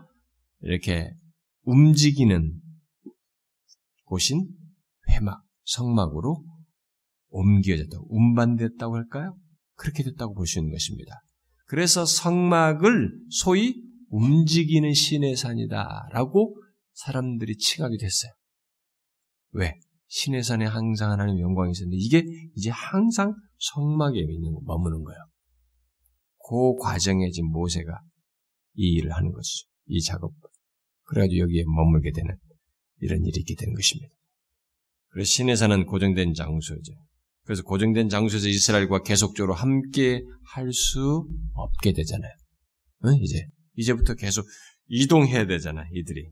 [0.63, 1.13] 이렇게
[1.63, 2.61] 움직이는
[4.05, 4.49] 곳인
[5.11, 6.45] 회막, 성막으로
[7.29, 7.99] 옮겨졌다.
[8.09, 9.37] 운반됐다고 할까요?
[9.75, 11.15] 그렇게 됐다고 볼 수 있는 것입니다.
[11.67, 16.57] 그래서 성막을 소위 움직이는 신의 산이다라고
[16.95, 18.33] 사람들이 칭하게 됐어요.
[19.53, 19.75] 왜?
[20.09, 22.25] 신의 산에 항상 하나님의 영광이 있었는데 이게
[22.57, 25.19] 이제 항상 성막에 있는 거, 머무는 거예요.
[26.49, 28.01] 그 과정에 지금 모세가
[28.75, 29.69] 이 일을 하는 것이죠.
[29.87, 30.33] 이 작업.
[31.05, 32.37] 그래가지고 여기에 머물게 되는
[33.01, 34.15] 이런 일이 있게 되는 것입니다.
[35.09, 36.93] 그래서 신의 산은 고정된 장소죠.
[37.45, 42.33] 그래서 고정된 장소에서 이스라엘과 계속적으로 함께 할 수 없게 되잖아요.
[43.07, 43.15] 응?
[43.23, 44.47] 이제 이제부터 계속
[44.87, 46.31] 이동해야 되잖아, 이들이.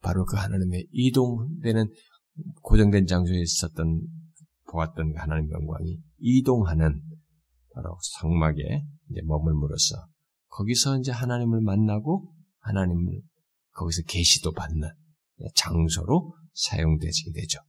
[0.00, 1.86] 바로 그 하나님의 이동되는
[2.62, 4.02] 고정된 장소에 있었던
[4.70, 7.00] 보았던 그 하나님의 영광이 이동하는
[7.74, 8.62] 바로 성막에
[9.10, 9.96] 이제 머물므로써
[10.48, 13.20] 거기서 이제 하나님을 만나고 하나님을
[13.72, 14.88] 거기서 계시도 받는
[15.54, 17.60] 장소로 사용되게 되죠.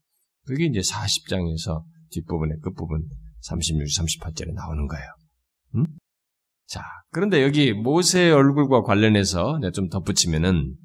[0.45, 3.07] 그게 이제 40장에서 뒷부분의 끝부분
[3.41, 5.05] 36, 38절에 나오는 거예요.
[5.75, 5.85] 음?
[6.65, 10.75] 자, 그런데 여기 모세의 얼굴과 관련해서 좀 덧붙이면은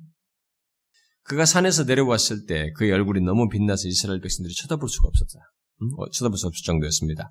[1.24, 5.40] 그가 산에서 내려왔을 때 그의 얼굴이 너무 빛나서 이스라엘 백성들이 쳐다볼 수가 없었다.
[5.82, 5.88] 음?
[5.98, 7.28] 어, 쳐다볼 수 없을 정도였습니다.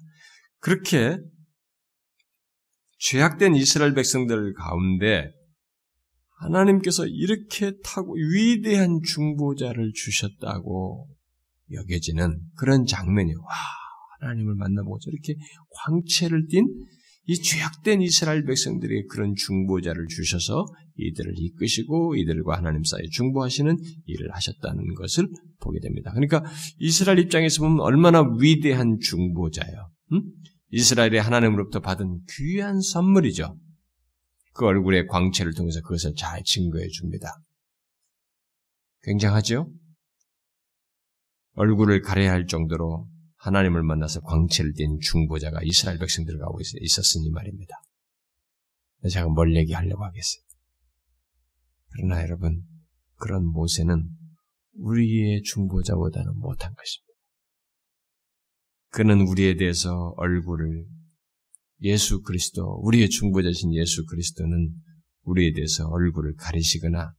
[0.60, 1.18] 그렇게
[3.00, 5.32] 죄악된 이스라엘 백성들 가운데
[6.40, 11.08] 하나님께서 이렇게 타고 위대한 중보자를 주셨다고
[11.72, 13.46] 여겨지는 그런 장면이 와
[14.20, 15.36] 하나님을 만나보고 저렇게
[15.70, 16.66] 광채를 띤
[17.26, 20.66] 이 죄악된 이스라엘 백성들에게 그런 중보자를 주셔서
[20.98, 26.12] 이들을 이끄시고 이들과 하나님 사이 중보하시는 일을 하셨다는 것을 보게 됩니다.
[26.12, 26.44] 그러니까
[26.80, 29.90] 이스라엘 입장에서 보면 얼마나 위대한 중보자예요.
[30.14, 30.22] 음?
[30.72, 33.58] 이스라엘의 하나님으로부터 받은 귀한 선물이죠.
[34.54, 37.30] 그 얼굴의 광채를 통해서 그것을 잘 증거해 줍니다.
[39.04, 39.72] 굉장하죠?
[41.56, 43.08] 얼굴을 가려야 할 정도로
[43.44, 44.22] 하나님을 만나서
[44.76, 47.76] 띤 중보자가 이스라엘 백성들 가고 있었으니 말입니다.
[49.10, 50.44] 제가 뭘 얘기하려고 하겠어요.
[51.90, 52.64] 그러나 여러분,
[53.16, 54.10] 그런 모세는
[54.76, 57.14] 우리의 중보자보다는 못한 것입니다.
[58.92, 60.86] 그는 우리에 대해서 얼굴을
[61.82, 64.74] 예수 그리스도, 우리의 중보자신 예수 그리스도는
[65.24, 67.14] 우리에 대해서 얼굴을 가리시거나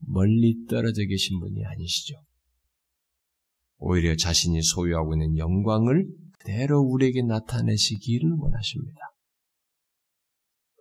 [0.00, 2.16] 멀리 떨어져 계신 분이 아니시죠.
[3.80, 6.06] 오히려 자신이 소유하고 있는 영광을
[6.38, 8.98] 그대로 우리에게 나타내시기를 원하십니다.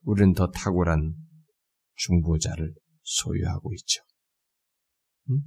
[0.03, 1.15] 우리는 더 탁월한
[1.95, 2.73] 중보자를
[3.03, 4.03] 소유하고 있죠.
[5.29, 5.41] 음?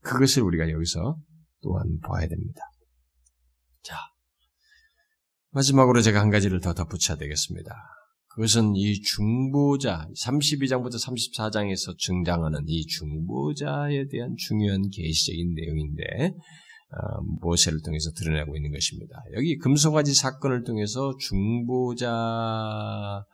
[0.00, 1.16] 그것을 우리가 여기서
[1.62, 2.60] 또한 봐야 됩니다.
[3.82, 3.96] 자,
[5.50, 7.74] 마지막으로 제가 한 가지를 더 덧붙여야 되겠습니다.
[8.28, 16.61] 그것은 이 중보자, 32장부터 34장에서 등장하는 이 중보자에 대한 중요한 계시적인 내용인데, 어,
[17.40, 19.22] 모세를 통해서 드러내고 있는 것입니다.
[19.34, 23.24] 여기 금송아지 사건을 통해서 중보자,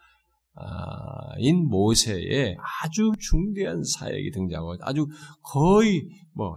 [1.39, 5.07] 인 모세의 아주 중대한 사역이 등장하고 아주
[5.43, 6.57] 거의 뭐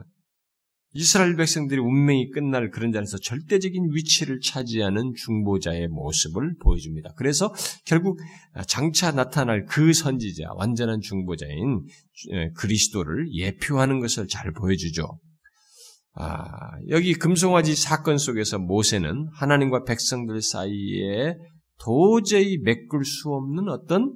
[0.93, 7.13] 이스라엘 백성들이 운명이 끝날 그런 자리에서 절대적인 위치를 차지하는 중보자의 모습을 보여줍니다.
[7.15, 7.53] 그래서
[7.85, 8.19] 결국
[8.67, 11.85] 장차 나타날 그 선지자, 완전한 중보자인
[12.55, 15.17] 그리스도를 예표하는 것을 잘 보여주죠.
[16.13, 21.35] 아, 여기 금송아지 사건 속에서 모세는 하나님과 백성들 사이에
[21.79, 24.13] 도저히 메꿀 수 없는 어떤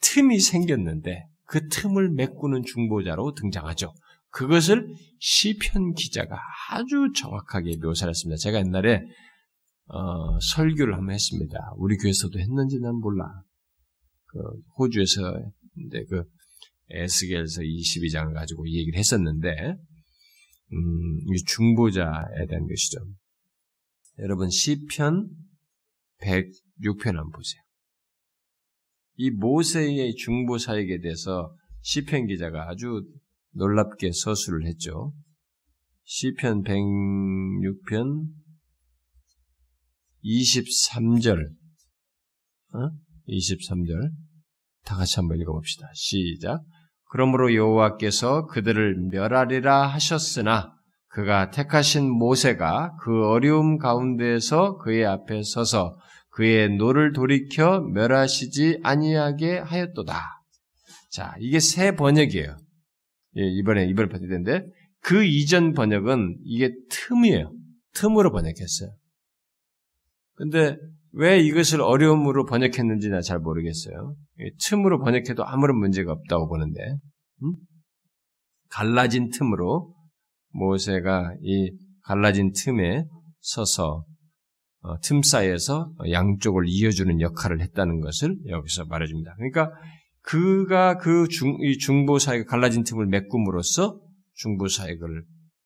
[0.00, 3.92] 틈이 생겼는데 그 틈을 메꾸는 중보자로 등장하죠.
[4.30, 6.38] 그것을 시편 기자가
[6.70, 8.36] 아주 정확하게 묘사를 했습니다.
[8.38, 9.00] 제가 옛날에
[9.86, 11.72] 어, 설교를 한번 했습니다.
[11.76, 13.24] 우리 교회에서도 했는지 난 몰라.
[14.26, 14.38] 그
[14.78, 15.32] 호주에서
[15.74, 16.24] 근데 그
[16.90, 19.76] 에스겔서 22장을 가지고 이 얘기를 했었는데
[20.72, 22.98] 음, 이 중보자에 대한 것이죠.
[24.18, 25.28] 여러분 시편
[26.20, 27.62] 106편 한번 보세요.
[29.16, 33.02] 이 모세의 중보 사역에 대해서 시편 기자가 아주
[33.52, 35.12] 놀랍게 서술을 했죠.
[36.04, 38.28] 시편 106편
[40.24, 41.54] 23절
[42.74, 42.78] 어?
[43.28, 44.12] 23절
[44.84, 45.90] 다 같이 한번 읽어봅시다.
[45.94, 46.62] 시작.
[47.08, 50.74] 그러므로 여호와께서 그들을 멸하리라 하셨으나
[51.08, 55.98] 그가 택하신 모세가 그 어려움 가운데에서 그의 앞에 서서
[56.30, 60.22] 그의 노를 돌이켜 멸하시지 아니하게 하였도다.
[61.10, 62.56] 자, 이게 새 번역이에요.
[63.38, 64.66] 예, 이번에 이번에 번역된데
[65.00, 67.52] 그 이전 번역은 이게 틈이에요.
[67.94, 68.90] 틈으로 번역했어요.
[70.34, 70.76] 근데
[71.12, 74.14] 왜 이것을 어려움으로 번역했는지 나 잘 모르겠어요.
[74.60, 76.80] 틈으로 번역해도 아무런 문제가 없다고 보는데
[77.42, 77.54] 음?
[78.70, 79.94] 갈라진 틈으로
[80.50, 83.04] 모세가 이 갈라진 틈에
[83.40, 84.04] 서서
[84.80, 89.34] 어, 틈 사이에서 양쪽을 이어주는 역할을 했다는 것을 여기서 말해줍니다.
[89.36, 89.72] 그러니까
[90.22, 94.00] 그가 그 중, 이 중보 사역을 갈라진 틈을 메꿈으로써
[94.34, 95.24] 중보 사역을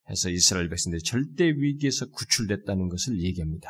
[0.08, 3.68] 해서 이스라엘 백성들이 절대 위기에서 구출됐다는 것을 얘기합니다.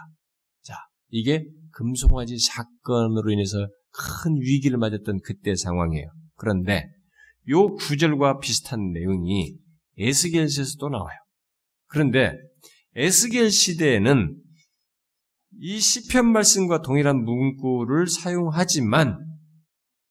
[0.63, 0.75] 자,
[1.09, 3.59] 이게 금송아지 사건으로 인해서
[3.91, 6.07] 큰 위기를 맞았던 그때 상황이에요.
[6.37, 6.85] 그런데
[7.49, 9.57] 요 구절과 비슷한 내용이
[9.99, 11.17] 에스겔서에서 또 나와요.
[11.87, 12.33] 그런데
[12.95, 14.37] 에스겔 시대에는
[15.59, 19.19] 이 시편 말씀과 동일한 문구를 사용하지만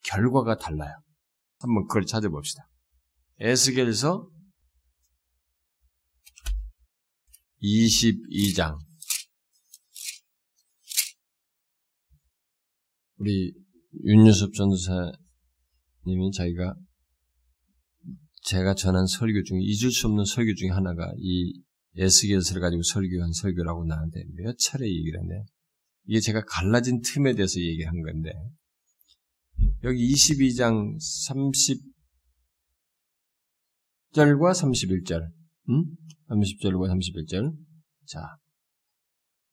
[0.04, 0.94] 결과가 달라요.
[1.60, 2.68] 한번 그걸 찾아봅시다.
[3.40, 4.28] 에스겔서
[7.62, 8.78] 22장
[13.22, 13.54] 우리
[14.04, 16.74] 윤유섭 전도사님이 자기가
[18.46, 21.54] 제가 전한 설교 중에 잊을 수 없는 설교 중에 하나가 이
[21.98, 25.46] 에스겔서를 가지고 설교한 설교라고 나한테 몇 차례 얘기를 했네.
[26.08, 28.32] 이게 제가 갈라진 틈에 대해서 얘기한 건데
[29.84, 30.98] 여기 22장
[34.16, 35.30] 30절과 31절,
[35.70, 35.96] 음?
[36.28, 37.56] 30절과 31절.
[38.08, 38.38] 자,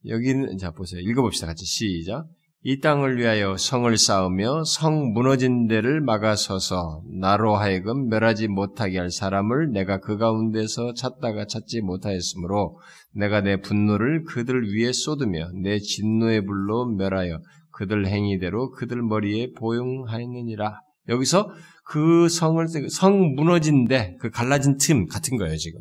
[0.07, 1.03] 여기는, 자, 보세요.
[1.03, 1.47] 읽어봅시다.
[1.47, 2.27] 같이 시작.
[2.63, 9.71] 이 땅을 위하여 성을 쌓으며 성 무너진 데를 막아서서 나로 하여금 멸하지 못하게 할 사람을
[9.71, 12.81] 내가 그 가운데서 찾다가 찾지 못하였으므로
[13.13, 17.41] 내가 내 분노를 그들 위에 쏟으며 내 진노의 불로 멸하여
[17.71, 20.81] 그들 행위대로 그들 머리에 보용하였느니라.
[21.09, 21.53] 여기서
[21.85, 25.81] 그 성을 성 무너진 데 그 갈라진 틈 같은 거예요 지금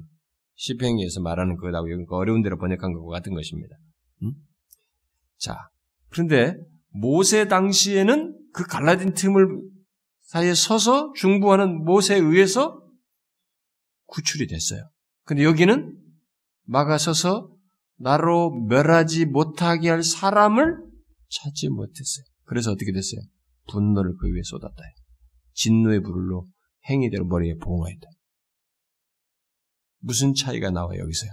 [0.55, 3.75] 시평에서 말하는 그거하고 여기 어려운 대로 번역한 것과 같은 것입니다.
[4.23, 4.33] 음?
[5.37, 5.57] 자
[6.09, 6.55] 그런데
[6.89, 9.61] 모세 당시에는 그 갈라진 틈을
[10.21, 12.81] 사이에 서서 중부하는 모세에 의해서
[14.07, 14.89] 구출이 됐어요.
[15.25, 15.97] 근데 여기는
[16.63, 17.49] 막아서서
[17.97, 20.77] 나로 멸하지 못하게 할 사람을
[21.29, 22.25] 찾지 못했어요.
[22.43, 23.21] 그래서 어떻게 됐어요?
[23.69, 24.75] 분노를 그 위에 쏟았다.
[25.53, 26.47] 진노의 불로
[26.89, 28.07] 행위대로 머리에 보호했다.
[29.99, 31.31] 무슨 차이가 나와요, 여기서요?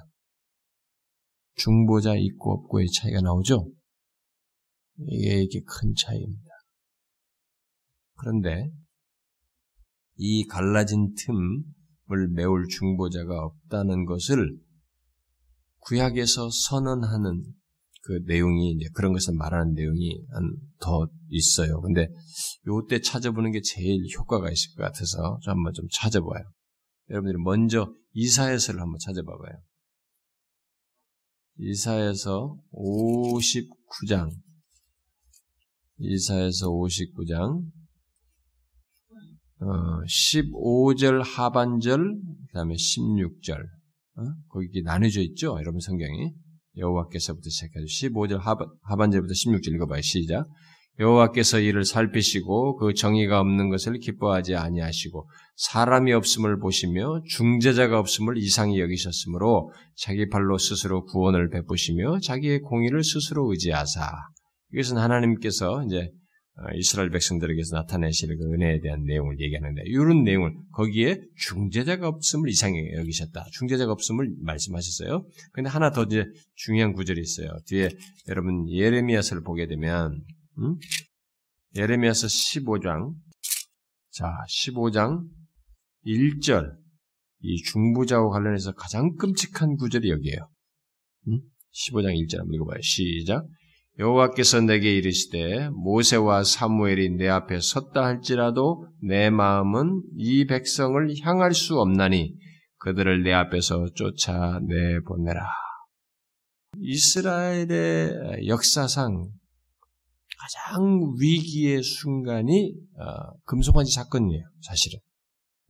[1.57, 3.71] 중보자 있고 없고의 차이가 나오죠?
[4.99, 6.51] 이게, 이게 큰 차이입니다.
[8.17, 8.71] 그런데
[10.17, 14.57] 이 갈라진 틈을 메울 중보자가 없다는 것을
[15.81, 17.43] 구약에서 선언하는
[18.03, 20.25] 그 내용이 이제 그런 것을 말하는 내용이
[20.79, 21.81] 더 있어요.
[21.81, 22.07] 근데
[22.67, 26.45] 요때 찾아보는 게 제일 효과가 있을 것 같아서 한번 좀 찾아봐요.
[27.11, 29.59] 여러분들이 먼저 이사에서를 한번 찾아봐봐요.
[31.59, 34.31] 이사에서 59장
[35.99, 37.63] 이사에서 59장
[39.61, 43.61] 어, 15절 하반절 그다음에 16절
[44.17, 44.23] 어?
[44.49, 45.57] 거기 나뉘어져 있죠.
[45.59, 46.33] 여러분 성경이
[46.77, 50.01] 여호와께서부터 시작해서 15절 하반, 하반절부터 16절 읽어봐요.
[50.03, 50.47] 시작.
[51.01, 58.79] 여호와께서 이를 살피시고 그 정의가 없는 것을 기뻐하지 아니하시고 사람이 없음을 보시며 중재자가 없음을 이상히
[58.79, 64.09] 여기셨으므로 자기 발로 스스로 구원을 베푸시며 자기의 공의를 스스로 의지하사
[64.75, 66.11] 이것은 하나님께서 이제
[66.57, 72.93] 어, 이스라엘 백성들에게서 나타내실 그 은혜에 대한 내용을 얘기하는데 이런 내용을 거기에 중재자가 없음을 이상히
[72.93, 73.47] 여기셨다.
[73.53, 75.27] 중재자가 없음을 말씀하셨어요.
[75.53, 77.49] 근데 하나 더 이제 중요한 구절이 있어요.
[77.67, 77.89] 뒤에
[78.29, 80.23] 여러분 예레미야서를 보게 되면
[80.59, 80.77] 음?
[81.75, 83.15] 예레미야서 15장
[84.11, 85.25] 자 15장
[86.07, 86.77] 1절
[87.41, 90.49] 이 중보자와 관련해서 가장 끔찍한 구절이 여기에요.
[91.29, 91.41] 음?
[91.73, 92.81] 15장 1절 한번 읽어봐요.
[92.81, 93.45] 시작.
[93.99, 101.79] 여호와께서 내게 이르시되 모세와 사무엘이 내 앞에 섰다 할지라도 내 마음은 이 백성을 향할 수
[101.79, 102.35] 없나니
[102.79, 105.47] 그들을 내 앞에서 쫓아내 보내라.
[106.81, 109.31] 이스라엘의 역사상
[110.39, 114.43] 가장 위기의 순간이 어, 금송아지 사건이에요.
[114.63, 114.99] 사실은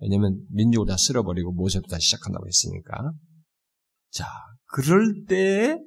[0.01, 3.13] 왜냐하면 민족을 다 쓸어버리고 모세부터 시작한다고 했으니까.
[4.11, 4.27] 자,
[4.73, 5.79] 그럴 때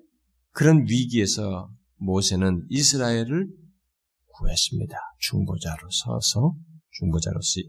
[0.52, 1.70] 그런 위기에서
[2.00, 3.48] 모세는 이스라엘을
[4.28, 4.96] 구했습니다.
[5.20, 6.54] 중보자로 서서
[6.92, 7.62] 중보자로서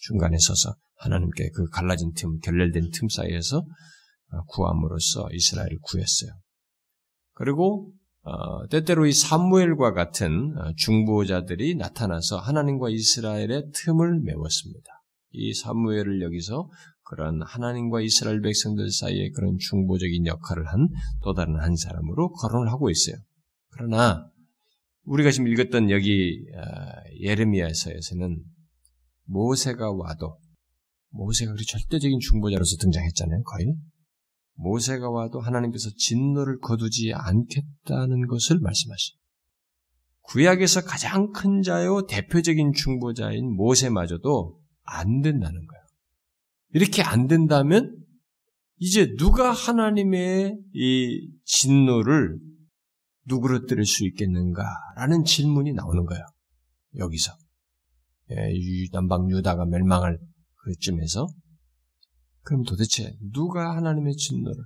[0.00, 3.64] 중간에 서서 하나님께 그 갈라진 틈, 결렬된 틈 사이에서
[4.48, 6.30] 구함으로써 이스라엘을 구했어요.
[7.32, 7.92] 그리고
[8.22, 14.86] 어, 때때로 이 사무엘과 같은 어, 중보자들이 나타나서 하나님과 이스라엘의 틈을 메웠습니다.
[15.32, 16.68] 이 사무엘을 여기서
[17.04, 20.88] 그런 하나님과 이스라엘 백성들 사이에 그런 중보적인 역할을 한
[21.22, 23.16] 또 다른 한 사람으로 거론을 하고 있어요.
[23.70, 24.30] 그러나
[25.04, 26.60] 우리가 지금 읽었던 여기 어,
[27.20, 28.42] 예레미야서에서는
[29.24, 30.38] 모세가 와도
[31.10, 33.42] 모세가 그 절대적인 중보자로서 등장했잖아요.
[33.42, 33.74] 거의
[34.54, 39.14] 모세가 와도 하나님께서 진노를 거두지 않겠다는 것을 말씀하시.
[40.22, 45.82] 구약에서 가장 큰 자요 대표적인 중보자인 모세마저도 안 된다는 거예요.
[46.72, 47.96] 이렇게 안 된다면
[48.76, 52.38] 이제 누가 하나님의 이 진노를
[53.30, 56.22] 누그러뜨릴 수 있겠는가라는 질문이 나오는 거예요.
[56.96, 57.32] 여기서
[58.32, 58.36] 예,
[58.92, 60.18] 남방 유다가 멸망할
[60.56, 61.26] 그쯤에서
[62.42, 64.64] 그럼 도대체 누가 하나님의 진노를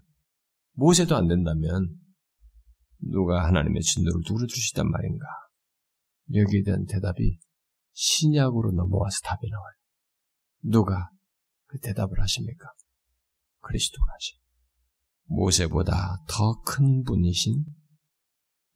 [0.73, 1.97] 모세도 안 된다면
[2.99, 5.27] 누가 하나님의 진노를 누구를 주시단 말인가?
[6.35, 7.39] 여기에 대한 대답이
[7.93, 9.75] 신약으로 넘어와서 답이 나와요.
[10.63, 11.11] 누가
[11.67, 12.67] 그 대답을 하십니까?
[13.61, 14.39] 그리스도가 하시.
[15.27, 17.65] 모세보다 더 큰 분이신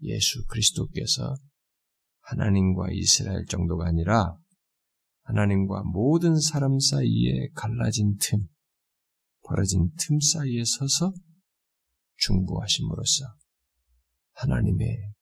[0.02, 1.34] 예수 그리스도께서
[2.20, 4.36] 하나님과 이스라엘 정도가 아니라
[5.22, 8.48] 하나님과 모든 사람 사이에 갈라진 틈,
[9.42, 11.12] 벌어진 틈 사이에 서서
[12.16, 13.24] 중보하심으로써
[14.34, 15.12] 하나님의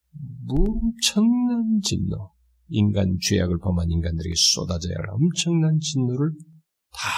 [0.47, 2.33] 엄청난 진노,
[2.69, 6.31] 인간 죄악을 범한 인간들에게 쏟아져야 할 엄청난 진노를
[6.91, 7.09] 다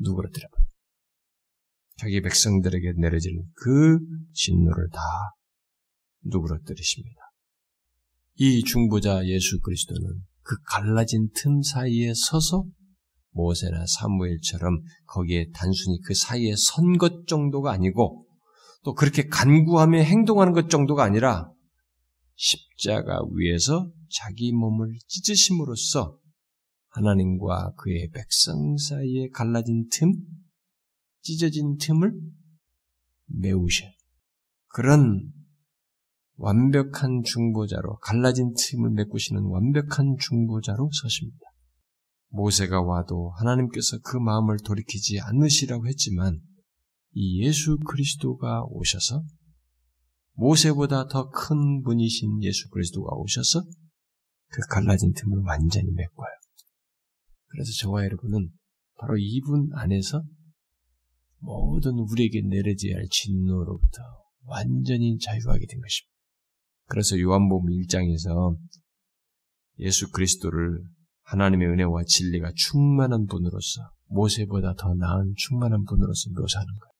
[0.00, 0.46] 누그러뜨려.
[1.96, 3.98] 자기 백성들에게 내려질 그
[4.32, 5.00] 진노를 다
[6.24, 7.20] 누그러뜨리십니다.
[8.36, 12.66] 이 중보자 예수 그리스도는 그 갈라진 틈 사이에 서서
[13.30, 18.26] 모세나 사무엘처럼 거기에 단순히 그 사이에 선 것 정도가 아니고
[18.84, 21.50] 또 그렇게 간구하며 행동하는 것 정도가 아니라
[22.36, 26.18] 십자가 위에서 자기 몸을 찢으심으로써
[26.88, 30.12] 하나님과 그의 백성 사이에 갈라진 틈,
[31.22, 32.12] 찢어진 틈을
[33.26, 33.84] 메우셔.
[34.68, 35.32] 그런
[36.36, 41.44] 완벽한 중보자로 갈라진 틈을 메꾸시는 완벽한 중보자로 서십니다.
[42.30, 46.40] 모세가 와도 하나님께서 그 마음을 돌이키지 않으시라고 했지만
[47.12, 49.22] 이 예수 그리스도가 오셔서
[50.32, 53.62] 모세보다 더 큰 분이신 예수 그리스도가 오셔서
[54.48, 56.28] 그 갈라진 틈을 완전히 메꿔요.
[57.46, 58.50] 그래서 저와 여러분은
[58.96, 60.24] 바로 이분 안에서
[61.38, 64.02] 모든 우리에게 내려져야 할 진노로부터
[64.46, 66.13] 완전히 자유하게 된 것입니다.
[66.86, 68.56] 그래서 요한복음 1장에서
[69.78, 70.82] 예수 그리스도를
[71.22, 76.94] 하나님의 은혜와 진리가 충만한 분으로서 모세보다 더 나은 충만한 분으로서 묘사하는 거예요.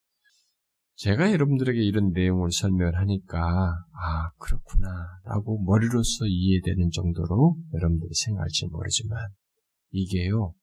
[0.96, 4.88] 제가 여러분들에게 이런 내용을 설명을 하니까 아 그렇구나
[5.24, 9.18] 라고 머리로서 이해되는 정도로 여러분들이 생각할지 모르지만
[9.90, 10.54] 이게요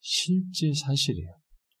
[0.00, 1.28] 실제 사실이에요.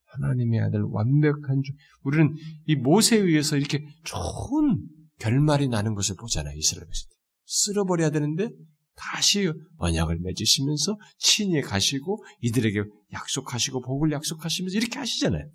[0.06, 1.72] 하나님의 아들 완벽한 주
[2.02, 2.34] 우리는
[2.66, 4.88] 이 모세에 의해서 이렇게 좋은
[5.24, 6.54] 결말이 나는 것을 보잖아요.
[6.54, 7.16] 이스라엘 백성들.
[7.46, 8.50] 쓸어버려야 되는데
[8.94, 15.50] 다시 언약을 맺으시면서 친히 가시고 이들에게 약속하시고 복을 약속하시면서 이렇게 하시잖아요.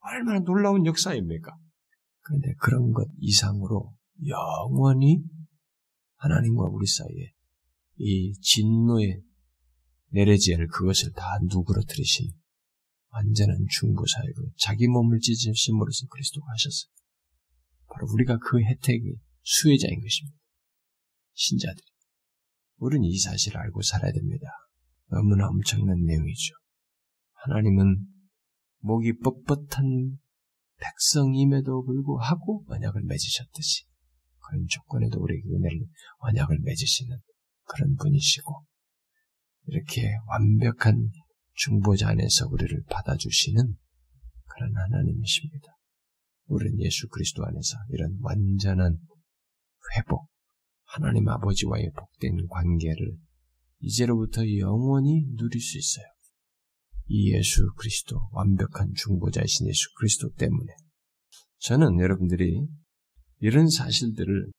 [0.00, 1.56] 얼마나 놀라운 역사입니까?
[2.20, 3.94] 그런데 그런 것 이상으로
[4.26, 5.22] 영원히
[6.16, 7.32] 하나님과 우리 사이에
[7.96, 9.22] 이 진노의
[10.10, 12.30] 내려지을 그것을 다 누그러뜨리신
[13.10, 16.92] 완전한 중보사역을 자기 몸을 찢으심으로써 그리스도가 하셨어요.
[17.98, 20.38] 바로 우리가 그 혜택의 수혜자인 것입니다.
[21.34, 21.84] 신자들이.
[22.76, 24.46] 우리는 이 사실을 알고 살아야 됩니다.
[25.10, 26.54] 너무나 엄청난 내용이죠.
[27.32, 28.06] 하나님은
[28.80, 30.16] 목이 뻣뻣한
[30.78, 33.84] 백성임에도 불구하고 언약을 맺으셨듯이
[34.46, 35.80] 그런 조건에도 우리에게 은혜를
[36.18, 37.18] 언약을 맺으시는
[37.64, 38.64] 그런 분이시고
[39.66, 41.10] 이렇게 완벽한
[41.54, 43.76] 중보자 안에서 우리를 받아주시는
[44.46, 45.77] 그런 하나님이십니다.
[46.48, 48.98] 우리는 예수 그리스도 안에서 이런 완전한
[49.96, 50.28] 회복,
[50.84, 53.16] 하나님 아버지와의 복된 관계를
[53.80, 56.06] 이제로부터 영원히 누릴 수 있어요.
[57.06, 60.72] 이 예수 그리스도, 완벽한 중보자이신 예수 그리스도 때문에.
[61.60, 62.66] 저는 여러분들이
[63.40, 64.50] 이런 사실들을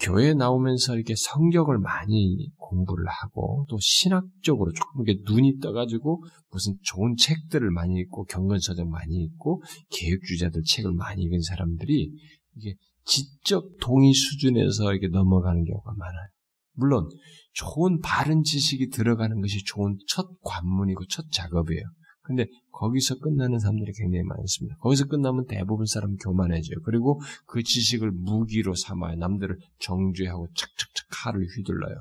[0.00, 7.16] 교회에 나오면서 이렇게 성경을 많이 공부를 하고 또 신학적으로 조금 이렇게 눈이 떠가지고 무슨 좋은
[7.16, 12.12] 책들을 많이 읽고 경건서적 많이 읽고 개혁주자들 책을 많이 읽은 사람들이
[12.56, 16.28] 이게 지적 동의 수준에서 이렇게 넘어가는 경우가 많아요.
[16.74, 17.08] 물론
[17.52, 21.82] 좋은 바른 지식이 들어가는 것이 좋은 첫 관문이고 첫 작업이에요.
[22.26, 24.76] 근데 거기서 끝나는 사람들이 굉장히 많습니다.
[24.78, 26.80] 거기서 끝나면 대부분 사람 교만해져요.
[26.84, 29.16] 그리고 그 지식을 무기로 삼아요.
[29.16, 31.94] 남들을 정죄하고 착착착 칼을 휘둘러요.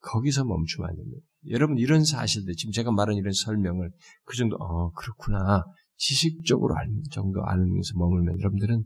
[0.00, 1.20] 거기서 멈추면 안 됩니다.
[1.50, 3.90] 여러분 이런 사실들 지금 제가 말한 이런 설명을
[4.24, 5.62] 그 정도 어 그렇구나
[5.96, 8.82] 지식적으로 알 정도 알면서 머물면 여러분들은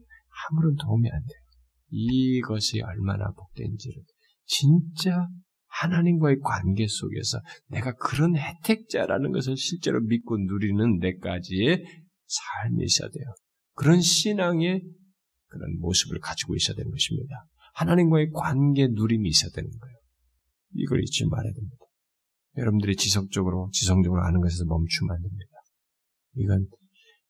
[0.50, 1.40] 아무런 도움이 안 돼요.
[1.90, 4.02] 이것이 얼마나 복된지를
[4.44, 5.28] 진짜
[5.68, 11.84] 하나님과의 관계 속에서 내가 그런 혜택자라는 것을 실제로 믿고 누리는 데까지의
[12.26, 13.24] 삶이 있어야 돼요.
[13.74, 14.82] 그런 신앙의
[15.46, 17.46] 그런 모습을 가지고 있어야 되는 것입니다.
[17.74, 19.96] 하나님과의 관계 누림이 있어야 되는 거예요.
[20.74, 21.76] 이걸 잊지 말아야 됩니다.
[22.56, 25.50] 여러분들이 지속적으로, 지성적으로 아는 것에서 멈추면 안 됩니다.
[26.34, 26.66] 이건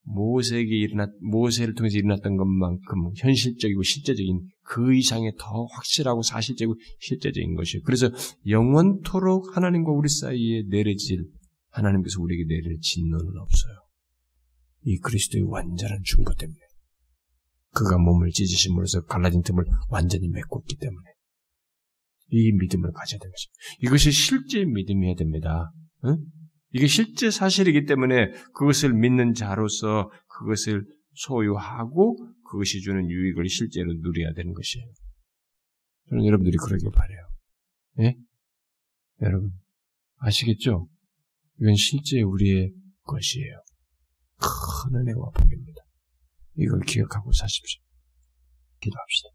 [0.03, 7.83] 모세에게 일어났, 모세를 통해서 일어났던 것만큼 현실적이고 실제적인 그 이상의 더 확실하고 사실적이고 실제적인 것이에요.
[7.85, 8.11] 그래서
[8.47, 11.25] 영원토록 하나님과 우리 사이에 내려질
[11.71, 13.75] 하나님께서 우리에게 내릴 진노는 없어요.
[14.83, 16.59] 이 그리스도의 완전한 중보 때문에
[17.73, 21.07] 그가 몸을 찢으심으로써 갈라진 틈을 완전히 메꿨기 때문에
[22.31, 23.59] 이 믿음을 가져야 것입니다.
[23.81, 25.73] 이것이 실제 믿음이어야 됩니다.
[26.05, 26.19] 응?
[26.73, 32.17] 이게 실제 사실이기 때문에 그것을 믿는 자로서 그것을 소유하고
[32.49, 34.91] 그것이 주는 유익을 실제로 누려야 되는 것이에요.
[36.09, 37.29] 저는 여러분들이 그러길 바래요.
[38.01, 38.17] 예?
[39.21, 39.53] 여러분
[40.19, 40.89] 아시겠죠?
[41.61, 42.73] 이건 실제 우리의
[43.03, 43.63] 것이에요.
[44.39, 45.83] 큰 은혜와 복입니다.
[46.57, 47.83] 이걸 기억하고 사십시오.
[48.81, 49.29] 기도합시다.